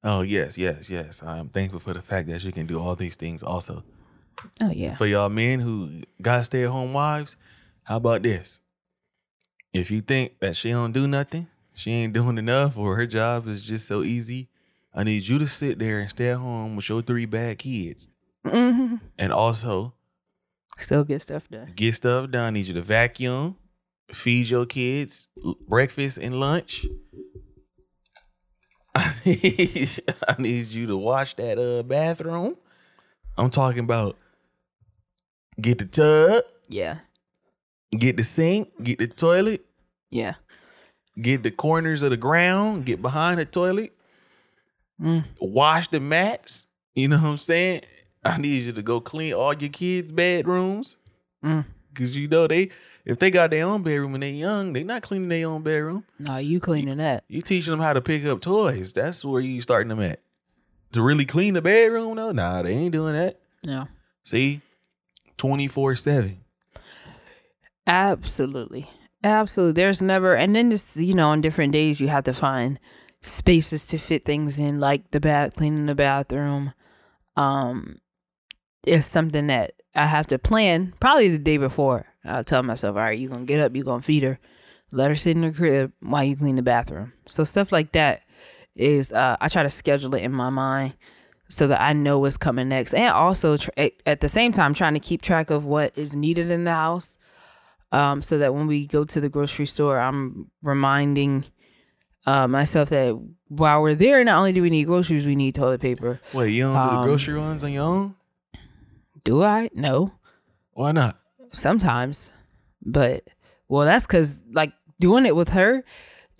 Oh 0.05 0.23
yes, 0.23 0.59
yes, 0.59 0.91
yes. 0.91 1.23
I'm 1.23 1.49
thankful 1.49 1.79
for 1.79 1.93
the 1.93 2.03
fact 2.03 2.29
that 2.29 2.43
you 2.43 2.53
can 2.53 2.67
do 2.67 2.81
all 2.81 2.97
these 2.97 3.17
things. 3.17 3.43
Also, 3.43 3.85
Oh 4.61 4.71
yeah, 4.71 4.95
for 4.95 5.07
y'all 5.07 5.29
men 5.29 5.61
who 5.61 6.03
got 6.21 6.45
stay 6.45 6.65
at 6.65 6.71
home 6.71 6.93
wives, 6.93 7.37
how 7.85 7.97
about 7.97 8.23
this? 8.23 8.61
If 9.73 9.91
you 9.91 10.03
think 10.03 10.39
that 10.41 10.57
she 10.57 10.71
don't 10.71 10.93
do 10.93 11.07
nothing, 11.07 11.47
she 11.75 11.93
ain't 11.93 12.13
doing 12.13 12.39
enough, 12.39 12.77
or 12.77 12.97
her 12.97 13.07
job 13.07 13.49
is 13.49 13.63
just 13.63 13.89
so 13.89 14.03
easy, 14.03 14.49
I 14.95 15.05
need 15.05 15.27
you 15.27 15.39
to 15.39 15.47
sit 15.47 15.79
there 15.79 16.01
and 16.01 16.11
stay 16.11 16.31
at 16.31 16.39
home 16.39 16.77
with 16.77 16.89
your 16.89 17.03
three 17.03 17.27
bad 17.27 17.59
kids, 17.59 18.09
hmm 18.47 18.97
and 19.19 19.33
also 19.33 19.95
still 20.79 21.05
get 21.05 21.23
stuff 21.23 21.49
done. 21.49 21.73
get 21.75 21.95
stuff 21.95 22.31
done. 22.31 22.47
I 22.47 22.51
need 22.51 22.67
you 22.67 22.75
to 22.75 22.83
vacuum, 22.83 23.57
feed 24.11 24.49
your 24.49 24.67
kids 24.67 25.29
breakfast 25.69 26.19
and 26.19 26.39
lunch. 26.39 26.85
I 28.95 29.15
need, 29.25 29.91
I 30.29 30.35
need 30.39 30.67
you 30.67 30.87
to 30.89 30.97
wash 30.97 31.35
that 31.37 31.59
uh 31.59 31.83
bathroom. 31.83 32.57
I'm 33.39 33.49
talking 33.49 33.81
about 33.81 34.19
get 35.61 35.79
the 35.79 35.85
tub, 35.85 36.45
Yeah, 36.69 36.99
get 37.97 38.17
the 38.17 38.23
sink, 38.25 38.71
get 38.83 38.99
the 38.99 39.07
toilet, 39.09 39.65
yeah. 40.11 40.35
get 41.21 41.43
the 41.43 41.51
corners 41.51 42.03
of 42.03 42.11
the 42.11 42.17
ground, 42.17 42.85
get 42.87 43.03
behind 43.03 43.39
the 43.41 43.45
toilet, 43.45 43.93
Mm. 45.01 45.25
wash 45.41 45.89
the 45.89 46.01
mats. 46.01 46.67
You 46.95 47.09
know 47.09 47.17
what 47.19 47.25
I'm 47.29 47.37
saying? 47.37 47.81
I 48.25 48.37
need 48.39 48.63
you 48.63 48.73
to 48.73 48.83
go 48.83 49.01
clean 49.01 49.33
all 49.33 49.53
your 49.55 49.71
kids' 49.71 50.13
bedrooms. 50.13 50.97
Mm. 51.45 51.65
Cause 51.95 52.15
you 52.15 52.29
know 52.29 52.47
they 52.47 52.71
if 53.05 53.19
they 53.19 53.31
got 53.31 53.51
their 53.51 53.67
own 53.67 53.83
bedroom 53.83 54.15
and 54.15 54.23
they 54.23 54.31
young, 54.31 54.73
they 54.73 54.85
not 54.85 55.03
cleaning 55.03 55.29
their 55.29 55.49
own 55.49 55.63
bedroom. 55.63 56.05
No, 56.21 56.37
you 56.37 56.61
cleaning 56.61 56.99
that? 56.99 57.25
You 57.29 57.43
teaching 57.43 57.73
them 57.73 57.81
how 57.81 57.93
to 57.95 58.01
pick 58.01 58.25
up 58.25 58.41
toys. 58.41 58.93
That's 58.93 59.25
where 59.25 59.41
you 59.41 59.61
starting 59.61 59.89
them 59.89 60.01
at. 60.01 60.21
To 60.93 61.03
really 61.03 61.25
clean 61.25 61.55
the 61.55 61.63
bedroom 61.63 62.15
though, 62.17 62.31
nah, 62.33 62.63
they 62.63 62.73
ain't 62.75 62.93
doing 62.93 63.15
that. 63.15 63.41
No, 63.65 63.89
See, 64.25 64.61
twenty 65.43 65.67
four 65.67 65.97
seven. 65.97 66.39
absolutely, 67.87 68.89
absolutely. 69.25 69.83
There's 69.83 70.01
never, 70.01 70.37
and 70.37 70.55
then 70.55 70.71
just 70.71 70.97
you 70.97 71.15
know, 71.15 71.31
on 71.31 71.41
different 71.41 71.73
days 71.73 72.01
you 72.01 72.07
have 72.07 72.25
to 72.25 72.33
find 72.33 72.79
spaces 73.21 73.85
to 73.87 73.99
fit 73.99 74.25
things 74.25 74.61
in, 74.61 74.79
like 74.79 75.11
the 75.11 75.19
bath, 75.19 75.57
cleaning 75.57 75.87
the 75.87 75.97
bathroom. 75.97 76.75
Um, 77.37 77.99
is 78.87 79.05
something 79.07 79.49
that 79.49 79.73
I 79.97 80.07
have 80.07 80.29
to 80.29 80.39
plan 80.39 80.95
probably 81.01 81.29
the 81.29 81.39
day 81.39 81.57
before. 81.57 82.07
I'll 82.25 82.45
tell 82.45 82.63
myself, 82.63 82.97
all 82.97 83.03
right, 83.03 83.19
you're 83.19 83.31
gonna 83.31 83.45
get 83.45 83.59
up, 83.59 83.75
you're 83.75 83.85
gonna 83.85 84.03
feed 84.03 84.23
her, 84.23 84.39
let 84.93 85.11
her 85.11 85.17
sit 85.17 85.37
in 85.37 85.43
the 85.43 85.51
crib 85.51 85.93
while 86.01 86.23
you 86.23 86.37
clean 86.37 86.57
the 86.57 86.63
bathroom. 86.63 87.15
So 87.27 87.43
stuff 87.43 87.73
like 87.73 87.93
that 87.93 88.23
is 88.77 89.13
uh, 89.13 89.37
I 89.41 89.49
try 89.49 89.65
to 89.65 89.71
schedule 89.71 90.15
it 90.15 90.23
in 90.23 90.33
my 90.33 90.51
mind 90.51 90.95
so 91.53 91.67
that 91.67 91.81
I 91.83 91.93
know 91.93 92.19
what's 92.19 92.39
coming 92.39 92.69
next, 92.71 92.95
and 92.95 93.13
also 93.13 93.59
tr- 93.59 93.71
at, 94.07 94.21
the 94.21 94.29
same 94.29 94.53
time 94.53 94.73
trying 94.73 94.95
to 94.95 95.01
keep 95.01 95.21
track 95.21 95.51
of 95.51 95.67
what 95.67 95.93
is 95.97 96.17
needed 96.17 96.51
in 96.51 96.65
the 96.65 96.73
house, 96.73 97.19
um, 97.93 98.23
so 98.23 98.39
that 98.39 98.55
when 98.55 98.67
we 98.67 98.87
go 98.87 99.05
to 99.05 99.21
the 99.21 99.29
grocery 99.29 99.67
store, 99.67 100.01
I'm 100.01 100.51
reminding 100.63 101.45
uh, 102.25 102.49
myself 102.49 102.89
that 102.89 103.21
while 103.49 103.83
we're 103.83 103.95
there, 103.95 104.25
not 104.25 104.39
only 104.39 104.53
do 104.53 104.63
we 104.63 104.71
need 104.71 104.85
groceries, 104.85 105.27
we 105.27 105.37
need 105.37 105.55
toilet 105.55 105.83
paper. 105.83 106.21
Wait, 106.33 106.53
you 106.53 106.63
don't 106.63 106.73
do 106.73 106.91
the 106.91 106.97
Um, 107.01 107.07
grocery 107.07 107.35
runs 107.35 107.63
on 107.63 107.73
your 107.73 107.83
own? 107.85 108.15
Do 109.25 109.43
I? 109.43 109.69
No. 109.75 110.13
Why 110.73 110.93
not? 110.93 111.19
sometimes 111.55 112.31
but 112.81 113.25
well 113.69 113.85
that's 113.85 114.07
because 114.07 114.41
like 114.53 114.73
doing 114.99 115.27
it 115.27 115.37
with 115.37 115.51
her 115.51 115.85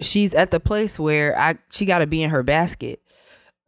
she's 0.01 0.33
at 0.33 0.51
the 0.51 0.59
place 0.59 0.99
where 0.99 1.39
i 1.39 1.55
she 1.71 1.85
got 1.85 1.99
to 1.99 2.07
be 2.07 2.23
in 2.23 2.31
her 2.31 2.43
basket 2.43 3.02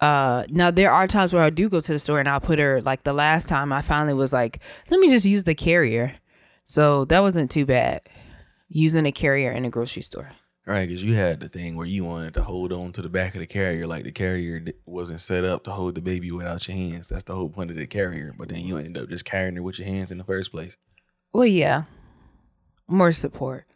uh 0.05 0.45
now 0.51 0.71
there 0.71 0.93
are 0.93 1.07
times 1.07 1.33
where 1.33 1.43
i 1.43 1.51
do 1.51 1.69
go 1.69 1.81
to 1.81 1.93
the 1.93 1.99
store 1.99 2.19
and 2.21 2.29
i'll 2.29 2.41
put 2.51 2.59
her 2.59 2.81
like 2.83 3.03
the 3.05 3.13
last 3.13 3.49
time 3.49 3.73
i 3.73 3.81
finally 3.83 4.15
was 4.15 4.33
like 4.33 4.55
let 4.91 4.99
me 5.01 5.09
just 5.09 5.25
use 5.27 5.45
the 5.45 5.55
carrier 5.55 6.15
so 6.67 7.05
that 7.07 7.21
wasn't 7.21 7.51
too 7.51 7.65
bad 7.67 8.01
using 8.69 9.07
a 9.07 9.13
carrier 9.13 9.51
in 9.59 9.65
a 9.65 9.71
grocery 9.71 10.03
store 10.03 10.31
Right, 10.67 10.89
because 10.89 11.05
you 11.05 11.15
had 11.15 11.41
the 11.41 11.51
thing 11.51 11.77
where 11.77 11.87
you 11.87 12.05
wanted 12.05 12.33
to 12.35 12.43
hold 12.43 12.73
on 12.73 12.89
to 12.93 13.03
the 13.03 13.11
back 13.11 13.35
of 13.35 13.41
the 13.41 13.47
carrier, 13.47 13.87
like 13.87 14.05
the 14.05 14.11
carrier 14.13 14.65
wasn't 14.87 15.21
set 15.21 15.45
up 15.45 15.63
to 15.65 15.71
hold 15.71 15.95
the 15.95 16.01
baby 16.01 16.31
without 16.33 16.67
your 16.67 16.75
hands. 16.75 17.11
That's 17.11 17.25
the 17.25 17.35
whole 17.35 17.51
point 17.51 17.71
of 17.71 17.77
the 17.77 17.87
carrier. 17.87 18.35
But 18.39 18.49
then 18.49 18.61
you 18.61 18.79
end 18.79 18.97
up 18.97 19.11
just 19.11 19.27
carrying 19.27 19.57
her 19.57 19.63
with 19.63 19.79
your 19.79 19.87
hands 19.89 20.11
in 20.11 20.17
the 20.17 20.25
first 20.25 20.51
place. 20.51 20.79
well 21.35 21.45
yeah 21.45 21.83
more 22.89 23.13
support 23.13 23.67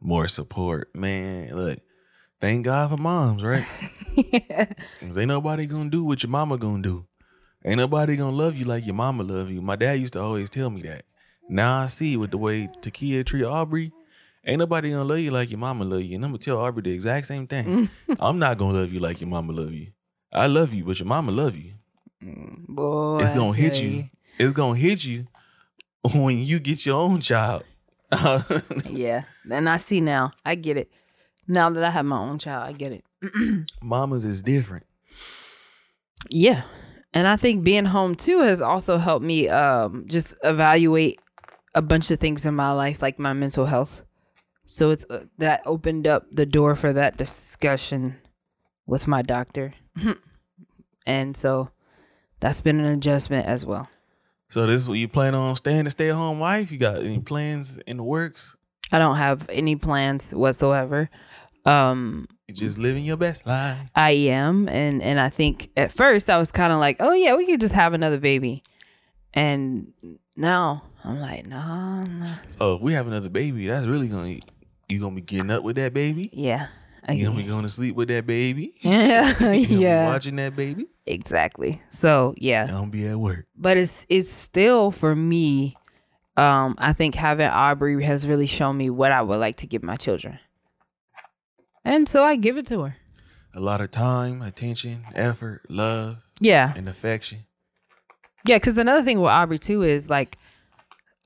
More 0.00 0.28
support, 0.28 0.94
man. 0.94 1.52
Look, 1.56 1.80
Thank 2.40 2.64
God 2.64 2.90
for 2.90 2.96
moms, 2.96 3.42
right? 3.42 3.66
Cause 5.00 5.18
ain't 5.18 5.28
nobody 5.28 5.66
gonna 5.66 5.90
do 5.90 6.02
what 6.04 6.22
your 6.22 6.30
mama 6.30 6.56
gonna 6.56 6.82
do. 6.82 7.04
Ain't 7.64 7.76
nobody 7.76 8.16
gonna 8.16 8.34
love 8.34 8.56
you 8.56 8.64
like 8.64 8.86
your 8.86 8.94
mama 8.94 9.22
love 9.22 9.50
you. 9.50 9.60
My 9.60 9.76
dad 9.76 10.00
used 10.00 10.14
to 10.14 10.20
always 10.20 10.48
tell 10.48 10.70
me 10.70 10.80
that. 10.82 11.04
Now 11.48 11.80
I 11.82 11.86
see 11.88 12.16
with 12.16 12.30
the 12.30 12.38
way 12.38 12.68
Takia 12.80 13.26
treat 13.26 13.44
Aubrey, 13.44 13.92
ain't 14.46 14.58
nobody 14.58 14.90
gonna 14.90 15.04
love 15.04 15.18
you 15.18 15.30
like 15.30 15.50
your 15.50 15.58
mama 15.58 15.84
love 15.84 16.00
you. 16.02 16.14
And 16.14 16.24
I'm 16.24 16.30
gonna 16.30 16.38
tell 16.38 16.58
Aubrey 16.58 16.82
the 16.82 16.92
exact 16.92 17.26
same 17.26 17.46
thing. 17.46 17.88
Mm. 18.08 18.16
I'm 18.20 18.38
not 18.38 18.56
gonna 18.56 18.78
love 18.78 18.92
you 18.92 19.00
like 19.00 19.20
your 19.20 19.28
mama 19.28 19.52
love 19.52 19.72
you. 19.72 19.88
I 20.32 20.46
love 20.46 20.72
you, 20.72 20.84
but 20.84 20.98
your 20.98 21.08
mama 21.08 21.32
love 21.32 21.56
you. 21.56 21.72
Mm, 22.24 22.66
boy, 22.68 23.18
It's 23.22 23.34
gonna 23.34 23.52
hit 23.54 23.74
you. 23.80 24.04
It's 24.38 24.54
gonna 24.54 24.78
hit 24.78 25.04
you 25.04 25.26
when 26.14 26.38
you 26.38 26.58
get 26.58 26.86
your 26.86 26.96
own 26.96 27.20
child. 27.20 27.64
Yeah, 28.88 29.24
and 29.50 29.68
I 29.68 29.76
see 29.76 30.00
now. 30.00 30.32
I 30.44 30.54
get 30.54 30.78
it. 30.78 30.90
Now 31.50 31.68
that 31.68 31.82
I 31.82 31.90
have 31.90 32.06
my 32.06 32.18
own 32.18 32.38
child, 32.38 32.68
I 32.68 32.72
get 32.72 32.92
it. 32.92 33.04
Mamas 33.82 34.24
is 34.24 34.40
different. 34.40 34.86
Yeah. 36.28 36.62
And 37.12 37.26
I 37.26 37.36
think 37.36 37.64
being 37.64 37.86
home 37.86 38.14
too 38.14 38.40
has 38.40 38.60
also 38.60 38.98
helped 38.98 39.24
me 39.24 39.48
um 39.48 40.04
just 40.06 40.34
evaluate 40.44 41.18
a 41.74 41.82
bunch 41.82 42.10
of 42.12 42.20
things 42.20 42.46
in 42.46 42.54
my 42.54 42.70
life 42.70 43.02
like 43.02 43.18
my 43.18 43.32
mental 43.32 43.66
health. 43.66 44.02
So 44.64 44.90
it's 44.90 45.04
uh, 45.10 45.24
that 45.38 45.62
opened 45.66 46.06
up 46.06 46.26
the 46.30 46.46
door 46.46 46.76
for 46.76 46.92
that 46.92 47.16
discussion 47.16 48.18
with 48.86 49.08
my 49.08 49.22
doctor. 49.22 49.74
and 51.06 51.36
so 51.36 51.70
that's 52.38 52.60
been 52.60 52.78
an 52.78 52.86
adjustment 52.86 53.46
as 53.46 53.66
well. 53.66 53.88
So 54.50 54.66
this 54.66 54.82
is 54.82 54.88
what 54.88 54.98
you 54.98 55.08
plan 55.08 55.34
on 55.34 55.56
staying 55.56 55.88
a 55.88 55.90
stay 55.90 56.10
at 56.10 56.14
home 56.14 56.38
wife? 56.38 56.70
You 56.70 56.78
got 56.78 56.98
any 56.98 57.18
plans 57.18 57.78
in 57.88 57.96
the 57.96 58.04
works? 58.04 58.56
I 58.92 58.98
don't 58.98 59.16
have 59.16 59.48
any 59.48 59.76
plans 59.76 60.34
whatsoever. 60.34 61.08
Um 61.64 62.26
just 62.52 62.78
living 62.78 63.04
your 63.04 63.16
best 63.16 63.46
life. 63.46 63.78
I 63.94 64.10
am, 64.10 64.68
and 64.68 65.00
and 65.02 65.20
I 65.20 65.28
think 65.30 65.70
at 65.76 65.92
first 65.92 66.28
I 66.28 66.36
was 66.38 66.50
kind 66.50 66.72
of 66.72 66.80
like, 66.80 66.96
oh 67.00 67.12
yeah, 67.12 67.34
we 67.36 67.46
could 67.46 67.60
just 67.60 67.74
have 67.74 67.92
another 67.94 68.18
baby, 68.18 68.62
and 69.34 69.92
now 70.36 70.82
I'm 71.04 71.20
like, 71.20 71.46
nah, 71.46 72.04
nah. 72.04 72.34
Oh, 72.60 72.74
if 72.76 72.80
we 72.82 72.92
have 72.94 73.06
another 73.06 73.28
baby, 73.28 73.66
that's 73.68 73.86
really 73.86 74.08
gonna 74.08 74.38
you 74.88 74.98
gonna 75.00 75.14
be 75.14 75.20
getting 75.20 75.50
up 75.50 75.62
with 75.62 75.76
that 75.76 75.94
baby. 75.94 76.30
yeah, 76.32 76.66
You 77.08 77.24
gonna 77.26 77.36
be 77.36 77.44
going 77.46 77.62
to 77.62 77.68
sleep 77.68 77.94
with 77.94 78.08
that 78.08 78.26
baby. 78.26 78.74
yeah, 78.80 79.28
You 79.52 79.66
gonna 79.66 79.68
be 79.68 79.74
yeah, 79.76 80.06
watching 80.06 80.36
that 80.36 80.56
baby. 80.56 80.86
exactly. 81.06 81.80
So 81.90 82.34
yeah, 82.36 82.66
gonna 82.66 82.88
be 82.88 83.06
at 83.06 83.16
work. 83.16 83.46
but 83.56 83.76
it's 83.76 84.04
it's 84.08 84.30
still 84.30 84.90
for 84.90 85.14
me. 85.14 85.76
Um, 86.36 86.74
I 86.78 86.92
think 86.94 87.14
having 87.14 87.46
Aubrey 87.46 88.02
has 88.04 88.26
really 88.26 88.46
shown 88.46 88.76
me 88.76 88.88
what 88.90 89.12
I 89.12 89.20
would 89.22 89.38
like 89.38 89.56
to 89.58 89.66
give 89.66 89.82
my 89.82 89.96
children, 89.96 90.38
and 91.84 92.08
so 92.08 92.22
I 92.24 92.36
give 92.36 92.56
it 92.56 92.66
to 92.68 92.80
her. 92.82 92.96
A 93.54 93.60
lot 93.60 93.80
of 93.80 93.90
time, 93.90 94.42
attention, 94.42 95.04
effort, 95.14 95.62
love, 95.68 96.18
Yeah, 96.40 96.72
and 96.76 96.88
affection. 96.88 97.40
Yeah, 98.44 98.56
because 98.56 98.78
another 98.78 99.02
thing 99.02 99.20
with 99.20 99.30
Aubrey 99.30 99.58
too 99.58 99.82
is 99.82 100.08
like, 100.08 100.38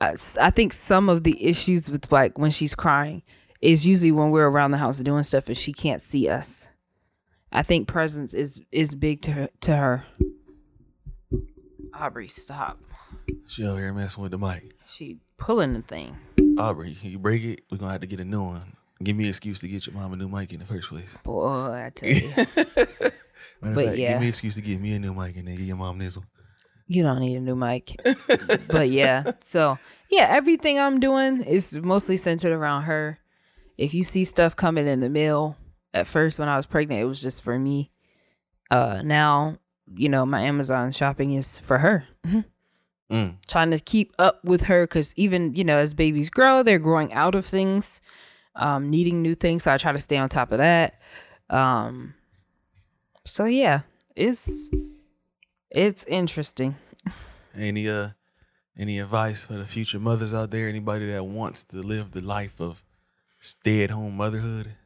I 0.01 0.51
think 0.51 0.73
some 0.73 1.09
of 1.09 1.23
the 1.23 1.43
issues 1.45 1.89
with 1.89 2.11
like 2.11 2.39
when 2.39 2.51
she's 2.51 2.75
crying 2.75 3.23
is 3.61 3.87
usually 3.87 4.13
when 4.13 4.31
we're 4.31 4.49
around 4.49 4.73
the 4.73 4.79
house 4.79 4.99
doing 5.01 5.23
stuff 5.23 5.49
and 5.49 5.57
she 5.57 5.73
can't 5.73 6.03
see 6.03 6.29
us. 6.29 6.67
I 7.53 7.63
think 7.63 7.87
presence 7.87 8.35
is 8.35 8.61
is 8.73 8.95
big 8.95 9.23
to 9.23 9.31
her, 9.33 9.49
to 9.61 9.77
her. 9.77 10.05
Aubrey, 11.95 12.27
stop! 12.29 12.81
She 13.47 13.65
over 13.65 13.79
here 13.79 13.93
messing 13.95 14.23
with 14.23 14.33
the 14.33 14.39
mic. 14.39 14.73
She 14.89 15.19
pulling 15.39 15.73
the 15.75 15.83
thing. 15.83 16.17
Aubrey, 16.59 16.97
you 17.01 17.19
break 17.19 17.45
it, 17.45 17.61
we're 17.71 17.79
gonna 17.79 17.93
have 17.93 18.01
to 18.01 18.07
get 18.07 18.19
a 18.21 18.25
new 18.25 18.43
one. 18.43 18.74
Give 19.03 19.17
me 19.17 19.25
an 19.25 19.29
excuse 19.31 19.61
to 19.61 19.69
get 19.69 19.87
your 19.87 19.95
mom 19.95 20.13
a 20.13 20.17
new 20.17 20.29
mic 20.29 20.53
in 20.53 20.61
the 20.61 20.67
first 20.67 20.89
place. 20.89 21.17
Boy, 21.23 21.85
I 21.87 21.91
tell 21.95 22.09
you, 22.11 22.33
But 22.37 23.75
fact, 23.75 23.97
yeah. 23.97 24.13
Give 24.13 24.21
me 24.21 24.27
an 24.27 24.29
excuse 24.29 24.55
to 24.55 24.61
get 24.63 24.81
me 24.81 24.95
a 24.95 24.99
new 24.99 25.13
mic 25.15 25.37
and 25.37 25.49
then 25.49 25.57
get 25.57 25.65
your 25.65 25.77
mom 25.77 25.99
this 25.99 26.17
one. 26.17 26.27
you 26.87 27.03
don't 27.03 27.21
need 27.21 27.37
a 27.37 27.41
new 27.41 27.57
mic. 27.57 27.97
but 28.69 28.91
yeah, 28.91 29.33
so 29.43 29.79
yeah, 30.11 30.27
everything 30.31 30.79
I'm 30.79 31.01
doing 31.01 31.43
is 31.43 31.73
mostly 31.75 32.17
centered 32.17 32.53
around 32.53 32.83
her. 32.85 33.19
If 33.77 33.95
you 33.95 34.05
see 34.05 34.25
stuff 34.25 34.55
coming 34.55 34.87
in 34.87 35.01
the 35.01 35.11
mail, 35.11 35.57
at 35.93 36.07
first 36.07 36.39
when 36.39 36.49
I 36.49 36.57
was 36.57 36.67
pregnant, 36.67 37.01
it 37.03 37.07
was 37.07 37.21
just 37.21 37.43
for 37.43 37.59
me. 37.59 37.91
Uh, 38.71 39.03
now 39.05 39.59
you 39.97 40.09
know 40.09 40.25
my 40.25 40.43
Amazon 40.43 40.93
shopping 40.93 41.33
is 41.35 41.59
for 41.59 41.79
her. 41.79 42.07
Mm. 43.11 43.37
Trying 43.49 43.71
to 43.71 43.79
keep 43.79 44.15
up 44.19 44.43
with 44.45 44.63
her 44.63 44.87
because 44.87 45.13
even 45.17 45.53
you 45.55 45.65
know 45.65 45.79
as 45.79 45.95
babies 45.95 46.31
grow, 46.31 46.63
they're 46.63 46.79
growing 46.79 47.13
out 47.13 47.35
of 47.35 47.45
things, 47.45 48.01
um, 48.57 48.91
needing 48.91 49.23
new 49.23 49.35
things. 49.35 49.65
So 49.65 49.73
I 49.73 49.79
try 49.79 49.93
to 49.93 49.99
stay 49.99 50.17
on 50.17 50.29
top 50.29 50.53
of 50.53 50.59
that. 50.59 51.01
Um, 51.51 52.15
so 53.25 53.45
yeah, 53.45 53.81
it's 54.17 54.71
it's 55.71 56.05
interesting. 56.05 56.77
Any 57.57 57.89
uh 57.89 58.11
any 58.79 58.99
advice 58.99 59.45
for 59.45 59.55
the 59.55 59.67
future 59.67 59.99
mothers 59.99 60.35
out 60.35 60.51
there? 60.51 60.69
Anybody 60.69 61.11
that 61.13 61.25
wants 61.25 61.65
to 61.65 61.79
live 61.79 62.13
the 62.13 62.21
life 62.21 62.61
of 62.61 62.85
stay 63.41 63.85
at 63.85 63.91
home 63.91 64.17
motherhood? 64.17 64.77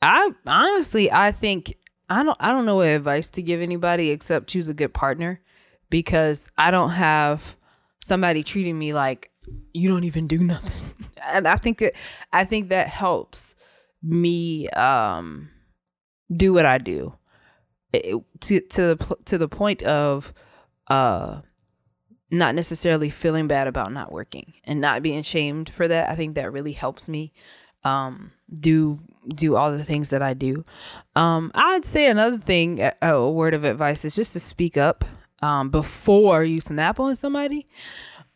I 0.00 0.30
honestly, 0.46 1.10
I 1.10 1.32
think 1.32 1.74
I 2.08 2.22
don't 2.22 2.36
I 2.40 2.50
don't 2.50 2.66
know 2.66 2.76
what 2.76 2.88
advice 2.88 3.30
to 3.32 3.42
give 3.42 3.60
anybody 3.60 4.10
except 4.10 4.48
choose 4.48 4.68
a 4.68 4.74
good 4.74 4.94
partner 4.94 5.40
because 5.90 6.50
I 6.56 6.70
don't 6.70 6.90
have 6.90 7.56
somebody 8.02 8.42
treating 8.42 8.78
me 8.78 8.92
like 8.92 9.30
you 9.72 9.88
don't 9.88 10.04
even 10.04 10.26
do 10.26 10.38
nothing. 10.38 10.97
And 11.24 11.46
I 11.46 11.56
think 11.56 11.78
that 11.78 11.94
I 12.32 12.44
think 12.44 12.68
that 12.68 12.88
helps 12.88 13.54
me 14.02 14.68
um 14.70 15.50
do 16.34 16.52
what 16.52 16.66
I 16.66 16.78
do. 16.78 17.14
It- 17.92 18.22
to 18.40 18.60
to 18.60 18.94
the 18.94 19.16
to 19.24 19.38
the 19.38 19.48
point 19.48 19.82
of 19.82 20.32
uh 20.88 21.40
not 22.30 22.54
necessarily 22.54 23.08
feeling 23.08 23.48
bad 23.48 23.66
about 23.66 23.92
not 23.92 24.12
working 24.12 24.52
and 24.64 24.80
not 24.80 25.02
being 25.02 25.22
shamed 25.22 25.70
for 25.70 25.88
that. 25.88 26.10
I 26.10 26.14
think 26.14 26.34
that 26.34 26.52
really 26.52 26.72
helps 26.72 27.08
me 27.08 27.32
um 27.84 28.32
do 28.52 29.00
do 29.34 29.56
all 29.56 29.72
the 29.72 29.84
things 29.84 30.10
that 30.10 30.22
I 30.22 30.34
do. 30.34 30.64
Um 31.16 31.50
I'd 31.54 31.84
say 31.84 32.08
another 32.08 32.38
thing 32.38 32.90
a, 33.02 33.30
word 33.30 33.54
of 33.54 33.64
advice 33.64 34.04
is 34.04 34.14
just 34.14 34.32
to 34.34 34.40
speak 34.40 34.76
up 34.76 35.04
um 35.40 35.70
before 35.70 36.44
you 36.44 36.60
snap 36.60 37.00
on 37.00 37.14
somebody. 37.14 37.66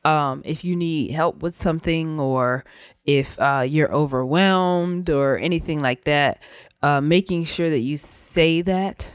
Um 0.04 0.42
if 0.44 0.64
you 0.64 0.74
need 0.76 1.12
help 1.12 1.42
with 1.42 1.54
something 1.54 2.18
or 2.20 2.64
if 3.04 3.38
uh 3.40 3.64
you're 3.66 3.92
overwhelmed 3.92 5.10
or 5.10 5.38
anything 5.38 5.80
like 5.80 6.04
that, 6.04 6.42
uh 6.82 7.00
making 7.00 7.44
sure 7.44 7.70
that 7.70 7.78
you 7.80 7.96
say 7.96 8.62
that 8.62 9.12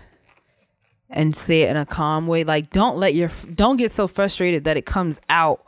and 1.09 1.35
say 1.35 1.61
it 1.63 1.69
in 1.69 1.77
a 1.77 1.85
calm 1.85 2.27
way. 2.27 2.43
Like 2.43 2.69
don't 2.69 2.97
let 2.97 3.15
your 3.15 3.29
don't 3.53 3.77
get 3.77 3.91
so 3.91 4.07
frustrated 4.07 4.63
that 4.65 4.77
it 4.77 4.85
comes 4.85 5.19
out 5.29 5.65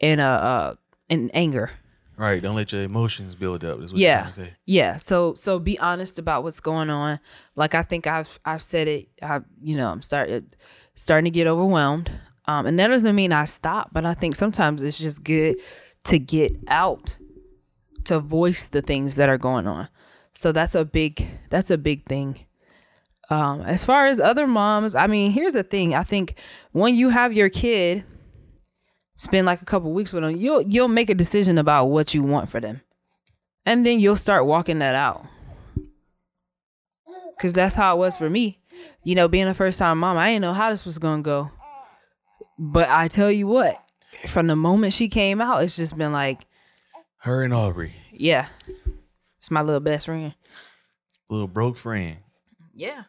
in 0.00 0.20
a 0.20 0.24
uh 0.26 0.74
in 1.08 1.30
anger. 1.32 1.70
Right. 2.16 2.42
Don't 2.42 2.56
let 2.56 2.72
your 2.72 2.82
emotions 2.82 3.36
build 3.36 3.64
up. 3.64 3.80
Is 3.80 3.92
what 3.92 4.00
Yeah. 4.00 4.08
you're 4.08 4.20
trying 4.22 4.32
to 4.32 4.32
say. 4.32 4.56
Yeah. 4.66 4.96
So 4.96 5.34
so 5.34 5.58
be 5.60 5.78
honest 5.78 6.18
about 6.18 6.42
what's 6.42 6.58
going 6.60 6.90
on. 6.90 7.20
Like 7.56 7.74
I 7.74 7.82
think 7.82 8.06
I've 8.06 8.40
I've 8.44 8.62
said 8.62 8.88
it. 8.88 9.08
I 9.22 9.40
you 9.62 9.76
know 9.76 9.90
I'm 9.90 10.02
started 10.02 10.56
starting 10.94 11.30
to 11.32 11.34
get 11.34 11.46
overwhelmed. 11.46 12.10
Um, 12.48 12.66
and 12.66 12.78
that 12.78 12.88
doesn't 12.88 13.14
mean 13.14 13.32
I 13.32 13.44
stop, 13.44 13.90
but 13.92 14.04
I 14.04 14.14
think 14.14 14.34
sometimes 14.34 14.82
it's 14.82 14.98
just 14.98 15.22
good 15.22 15.56
to 16.04 16.18
get 16.18 16.56
out, 16.66 17.16
to 18.06 18.18
voice 18.18 18.68
the 18.68 18.82
things 18.82 19.14
that 19.14 19.28
are 19.28 19.38
going 19.38 19.68
on. 19.68 19.88
So 20.32 20.50
that's 20.50 20.74
a 20.74 20.84
big 20.84 21.24
that's 21.50 21.70
a 21.70 21.78
big 21.78 22.06
thing. 22.06 22.40
Um, 23.30 23.60
as 23.62 23.84
far 23.84 24.06
as 24.06 24.18
other 24.18 24.46
moms, 24.46 24.94
I 24.94 25.06
mean, 25.06 25.30
here's 25.30 25.52
the 25.52 25.62
thing. 25.62 25.94
I 25.94 26.02
think 26.02 26.34
when 26.72 26.96
you 26.96 27.10
have 27.10 27.32
your 27.32 27.50
kid, 27.50 28.04
spend 29.16 29.46
like 29.46 29.62
a 29.62 29.66
couple 29.66 29.92
weeks 29.92 30.12
with 30.12 30.24
them, 30.24 30.36
you'll 30.36 30.62
you'll 30.62 30.88
make 30.88 31.10
a 31.10 31.14
decision 31.14 31.58
about 31.58 31.86
what 31.86 32.14
you 32.14 32.22
want 32.22 32.48
for 32.48 32.60
them 32.60 32.80
and 33.68 33.84
then 33.84 34.00
you'll 34.00 34.16
start 34.16 34.46
walking 34.46 34.78
that 34.78 34.94
out 34.94 35.26
because 37.36 37.52
that's 37.52 37.74
how 37.74 37.94
it 37.94 37.98
was 37.98 38.16
for 38.16 38.30
me 38.30 38.58
you 39.04 39.14
know 39.14 39.28
being 39.28 39.46
a 39.46 39.52
first 39.52 39.78
time 39.78 39.98
mom 39.98 40.16
i 40.16 40.30
didn't 40.30 40.40
know 40.40 40.54
how 40.54 40.70
this 40.70 40.86
was 40.86 40.98
gonna 40.98 41.22
go 41.22 41.50
but 42.58 42.88
i 42.88 43.06
tell 43.08 43.30
you 43.30 43.46
what 43.46 43.82
from 44.26 44.46
the 44.48 44.56
moment 44.56 44.92
she 44.92 45.08
came 45.08 45.40
out 45.40 45.62
it's 45.62 45.76
just 45.76 45.96
been 45.96 46.12
like 46.12 46.46
Her 47.18 47.42
and 47.44 47.54
Aubrey, 47.54 47.92
yeah 48.12 48.48
it's 49.38 49.50
my 49.50 49.62
little 49.62 49.80
best 49.80 50.06
friend 50.06 50.34
little 51.30 51.46
broke 51.48 51.76
friend. 51.76 52.18
yeah 52.74 53.04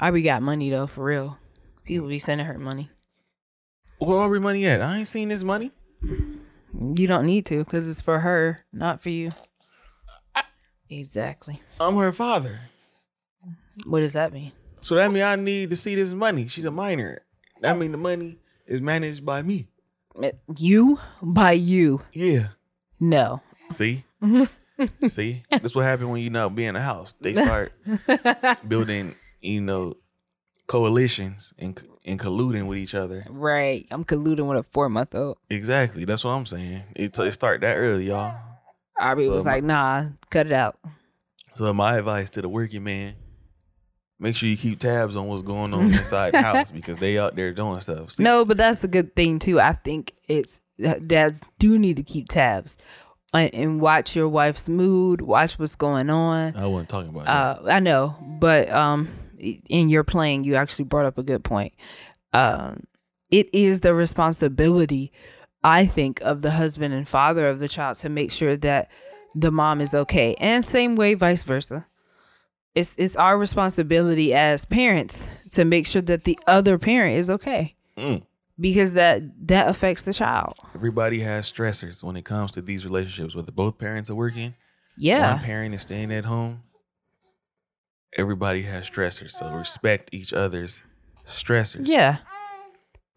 Aubrey 0.00 0.22
got 0.22 0.42
money 0.42 0.70
though 0.70 0.86
for 0.86 1.04
real 1.04 1.38
people 1.84 2.08
be 2.08 2.18
sending 2.18 2.46
her 2.46 2.58
money 2.58 2.90
Where 3.98 4.18
Aubrey 4.18 4.40
money 4.40 4.66
at? 4.66 4.80
I 4.80 4.98
ain't 4.98 5.08
seen 5.08 5.28
this 5.28 5.42
money. 5.42 5.70
you 6.02 7.06
don't 7.06 7.26
need 7.26 7.44
to 7.46 7.58
because 7.64 7.88
it's 7.88 8.00
for 8.00 8.20
her 8.20 8.64
not 8.72 9.02
for 9.02 9.10
you 9.10 9.32
exactly 10.88 11.60
I'm 11.80 11.96
her 11.96 12.12
father. 12.12 12.60
what 13.84 14.00
does 14.00 14.12
that 14.14 14.32
mean 14.32 14.52
So 14.80 14.94
that 14.94 15.10
mean 15.12 15.22
I 15.22 15.36
need 15.36 15.70
to 15.70 15.76
see 15.76 15.94
this 15.96 16.12
money. 16.12 16.46
She's 16.46 16.64
a 16.64 16.70
minor. 16.70 17.22
I 17.64 17.74
mean 17.74 17.90
the 17.92 17.98
money 17.98 18.38
is 18.66 18.80
managed 18.80 19.24
by 19.24 19.42
me. 19.42 19.68
Eh, 20.22 20.32
you 20.56 20.98
by 21.22 21.52
you 21.52 22.00
Yeah. 22.12 22.48
no 23.00 23.42
See? 23.70 24.04
See, 25.08 25.42
that's 25.50 25.74
what 25.74 25.84
happened 25.84 26.10
when 26.10 26.20
you 26.22 26.28
know 26.30 26.50
be 26.50 26.64
in 26.66 26.76
a 26.76 26.82
house. 26.82 27.14
They 27.20 27.34
start 27.34 27.72
building, 28.68 29.14
you 29.40 29.60
know, 29.62 29.94
coalitions 30.66 31.54
and 31.58 31.80
and 32.04 32.20
colluding 32.20 32.66
with 32.66 32.78
each 32.78 32.94
other. 32.94 33.24
right. 33.30 33.86
I'm 33.90 34.04
colluding 34.04 34.46
with 34.48 34.58
a 34.58 34.62
four 34.62 34.88
month 34.88 35.14
old. 35.14 35.38
Exactly. 35.50 36.04
That's 36.04 36.24
what 36.24 36.32
I'm 36.32 36.46
saying. 36.46 36.82
It, 36.94 37.18
it 37.18 37.32
start 37.32 37.62
that 37.62 37.74
early, 37.76 38.06
y'all. 38.08 38.34
Aubrey 39.00 39.24
So 39.26 39.30
was 39.32 39.44
my- 39.46 39.52
like, 39.54 39.64
nah, 39.64 40.04
cut 40.30 40.46
it 40.46 40.52
out. 40.52 40.78
So 41.54 41.72
my 41.72 41.96
advice 41.98 42.28
to 42.30 42.42
the 42.42 42.48
working 42.48 42.84
man: 42.84 43.14
make 44.18 44.36
sure 44.36 44.48
you 44.48 44.56
keep 44.56 44.78
tabs 44.80 45.16
on 45.16 45.26
what's 45.26 45.42
going 45.42 45.74
on 45.74 45.84
inside 45.84 46.32
the 46.32 46.42
house 46.42 46.70
because 46.72 46.98
they 46.98 47.18
out 47.18 47.36
there 47.36 47.52
doing 47.52 47.80
stuff. 47.80 48.12
See, 48.12 48.22
No, 48.22 48.44
but 48.44 48.56
that's 48.56 48.84
a 48.84 48.88
good 48.88 49.14
thing 49.14 49.38
too. 49.38 49.60
I 49.60 49.72
think 49.72 50.14
it's 50.28 50.60
dads 51.06 51.42
do 51.58 51.78
need 51.78 51.96
to 51.96 52.02
keep 52.02 52.28
tabs 52.28 52.76
and, 53.34 53.54
and 53.54 53.80
watch 53.80 54.16
your 54.16 54.28
wife's 54.28 54.68
mood, 54.68 55.20
watch 55.20 55.58
what's 55.58 55.76
going 55.76 56.10
on. 56.10 56.56
I 56.56 56.66
wasn't 56.66 56.88
talking 56.88 57.10
about 57.10 57.26
that. 57.26 57.30
Uh, 57.30 57.72
I 57.72 57.80
know, 57.80 58.16
but 58.40 58.70
um, 58.70 59.08
in 59.38 59.88
your 59.88 60.04
playing, 60.04 60.44
you 60.44 60.54
actually 60.56 60.86
brought 60.86 61.06
up 61.06 61.18
a 61.18 61.22
good 61.22 61.44
point. 61.44 61.74
Um, 62.32 62.84
it 63.30 63.48
is 63.52 63.80
the 63.80 63.94
responsibility, 63.94 65.12
I 65.62 65.86
think, 65.86 66.20
of 66.20 66.42
the 66.42 66.52
husband 66.52 66.94
and 66.94 67.08
father 67.08 67.48
of 67.48 67.58
the 67.58 67.68
child 67.68 67.96
to 67.98 68.08
make 68.08 68.30
sure 68.30 68.56
that 68.56 68.90
the 69.34 69.50
mom 69.50 69.80
is 69.80 69.94
okay, 69.94 70.34
and 70.36 70.64
same 70.64 70.96
way, 70.96 71.14
vice 71.14 71.42
versa. 71.44 71.86
It's 72.76 72.94
it's 72.98 73.16
our 73.16 73.36
responsibility 73.38 74.32
as 74.34 74.64
parents 74.66 75.26
to 75.52 75.64
make 75.64 75.86
sure 75.86 76.02
that 76.02 76.24
the 76.24 76.38
other 76.46 76.78
parent 76.78 77.16
is 77.18 77.30
okay 77.30 77.74
Mm. 77.96 78.22
because 78.60 78.92
that 78.92 79.22
that 79.48 79.68
affects 79.68 80.02
the 80.04 80.12
child. 80.12 80.52
Everybody 80.74 81.20
has 81.20 81.50
stressors 81.50 82.02
when 82.04 82.16
it 82.16 82.24
comes 82.26 82.52
to 82.52 82.60
these 82.62 82.84
relationships. 82.84 83.34
Whether 83.34 83.50
both 83.52 83.78
parents 83.78 84.10
are 84.10 84.14
working, 84.14 84.54
Yeah, 84.98 85.32
one 85.36 85.42
parent 85.42 85.74
is 85.74 85.82
staying 85.82 86.12
at 86.12 86.26
home. 86.26 86.60
Everybody 88.16 88.62
has 88.62 88.88
stressors, 88.88 89.32
so 89.32 89.50
respect 89.50 90.10
each 90.12 90.32
other's 90.32 90.82
stressors. 91.26 91.86
Yeah. 91.88 92.18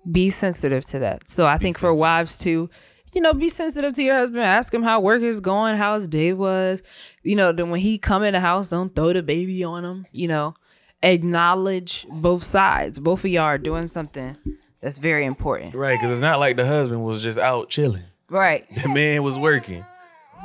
Be 0.09 0.29
sensitive 0.29 0.85
to 0.85 0.99
that. 0.99 1.29
So 1.29 1.45
I 1.45 1.57
think 1.57 1.77
for 1.77 1.93
wives 1.93 2.37
too, 2.37 2.69
you 3.13 3.21
know, 3.21 3.33
be 3.33 3.49
sensitive 3.49 3.93
to 3.95 4.03
your 4.03 4.15
husband. 4.17 4.43
Ask 4.43 4.73
him 4.73 4.83
how 4.83 4.99
work 4.99 5.21
is 5.21 5.39
going, 5.39 5.77
how 5.77 5.95
his 5.95 6.07
day 6.07 6.33
was. 6.33 6.83
You 7.23 7.35
know, 7.35 7.51
then 7.51 7.69
when 7.69 7.79
he 7.79 7.97
come 7.97 8.23
in 8.23 8.33
the 8.33 8.39
house, 8.39 8.69
don't 8.69 8.95
throw 8.95 9.13
the 9.13 9.23
baby 9.23 9.63
on 9.63 9.83
him. 9.83 10.05
You 10.11 10.27
know, 10.27 10.55
acknowledge 11.01 12.05
both 12.09 12.43
sides. 12.43 12.99
Both 12.99 13.21
of 13.25 13.31
y'all 13.31 13.43
are 13.43 13.57
doing 13.57 13.87
something 13.87 14.37
that's 14.81 14.97
very 14.97 15.25
important. 15.25 15.73
Right, 15.73 15.97
because 15.99 16.11
it's 16.11 16.21
not 16.21 16.39
like 16.39 16.55
the 16.57 16.65
husband 16.65 17.03
was 17.03 17.21
just 17.21 17.39
out 17.39 17.69
chilling. 17.69 18.03
Right. 18.29 18.65
The 18.83 18.89
man 18.89 19.23
was 19.23 19.37
working. 19.37 19.83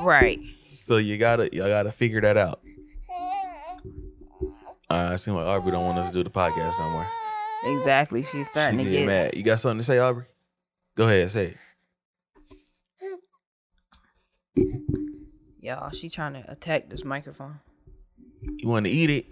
Right. 0.01 0.41
So 0.69 0.97
you 0.97 1.19
gotta 1.19 1.55
y'all 1.55 1.69
gotta 1.69 1.93
figure 1.93 2.21
that 2.23 2.37
out. 2.37 2.61
Uh, 4.91 5.11
I 5.13 5.17
seem 5.17 5.35
like 5.35 5.47
Aubrey 5.47 5.73
don't 5.73 5.85
want 5.85 5.99
us 5.99 6.09
to 6.09 6.15
do 6.15 6.25
the 6.25 6.31
podcast 6.31 6.79
no 6.79 6.91
more. 6.91 7.07
Exactly. 7.67 8.23
She's 8.23 8.31
She 8.31 8.45
starting 8.45 8.79
to 8.79 8.85
get 8.85 8.91
get 8.91 9.07
mad. 9.07 9.35
You 9.35 9.43
got 9.43 9.61
something 9.61 9.79
to 9.79 9.85
say, 9.85 9.99
Aubrey? 9.99 10.27
Go 10.97 11.07
ahead, 11.07 11.33
say 11.33 11.47
it. 11.47 11.57
Y'all. 15.61 15.91
She 15.91 16.09
trying 16.11 16.35
to 16.35 16.45
attack 16.51 16.89
this 16.91 17.05
microphone. 17.05 17.61
You 18.43 18.69
want 18.69 18.87
to 18.87 18.93
eat 18.93 19.11
it? 19.11 19.27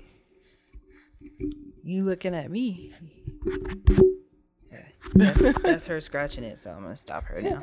You 1.85 2.05
looking 2.05 2.35
at 2.35 2.51
me? 2.51 2.93
That's, 5.15 5.43
that's 5.63 5.87
her 5.87 6.01
scratching 6.01 6.43
it, 6.45 6.59
so 6.59 6.71
I'm 6.71 6.83
gonna 6.83 6.97
stop 6.97 7.25
her 7.25 7.43
now. 7.43 7.61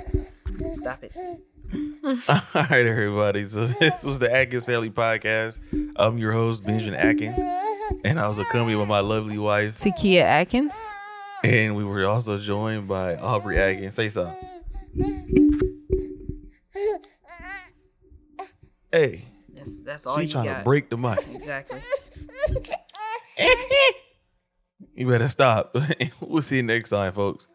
Stop 0.76 1.04
it. 1.04 1.16
All 1.18 2.42
right, 2.54 2.86
everybody. 2.86 3.44
So 3.46 3.66
this 3.66 4.04
was 4.04 4.20
the 4.20 4.32
Atkins 4.32 4.66
Family 4.66 4.92
Podcast. 4.92 5.58
I'm 5.96 6.20
your 6.20 6.32
host, 6.32 6.64
Benjamin 6.64 7.00
Atkins, 7.00 7.40
and 8.04 8.20
I 8.20 8.28
was 8.28 8.38
accompanied 8.38 8.76
by 8.76 8.86
my 8.86 9.00
lovely 9.00 9.40
wife, 9.40 9.78
Takia 9.78 10.22
Atkins. 10.22 10.76
and 11.44 11.76
we 11.76 11.84
were 11.84 12.06
also 12.06 12.38
joined 12.38 12.88
by 12.88 13.16
Aubrey 13.16 13.58
Atkins. 13.58 13.96
Say 13.96 14.10
something. 14.10 14.36
Hey, 18.92 19.26
That's 19.54 19.80
that's 19.82 20.08
all 20.08 20.16
she 20.18 20.24
you 20.24 20.28
trying 20.30 20.46
got. 20.46 20.58
to 20.60 20.64
break 20.64 20.90
the 20.90 20.98
mic. 20.98 21.20
Exactly. 21.34 21.82
You 24.96 25.08
better 25.08 25.30
stop. 25.30 25.76
we'll 26.20 26.42
see 26.42 26.58
you 26.58 26.64
next 26.64 26.90
time, 26.90 27.14
folks. 27.14 27.48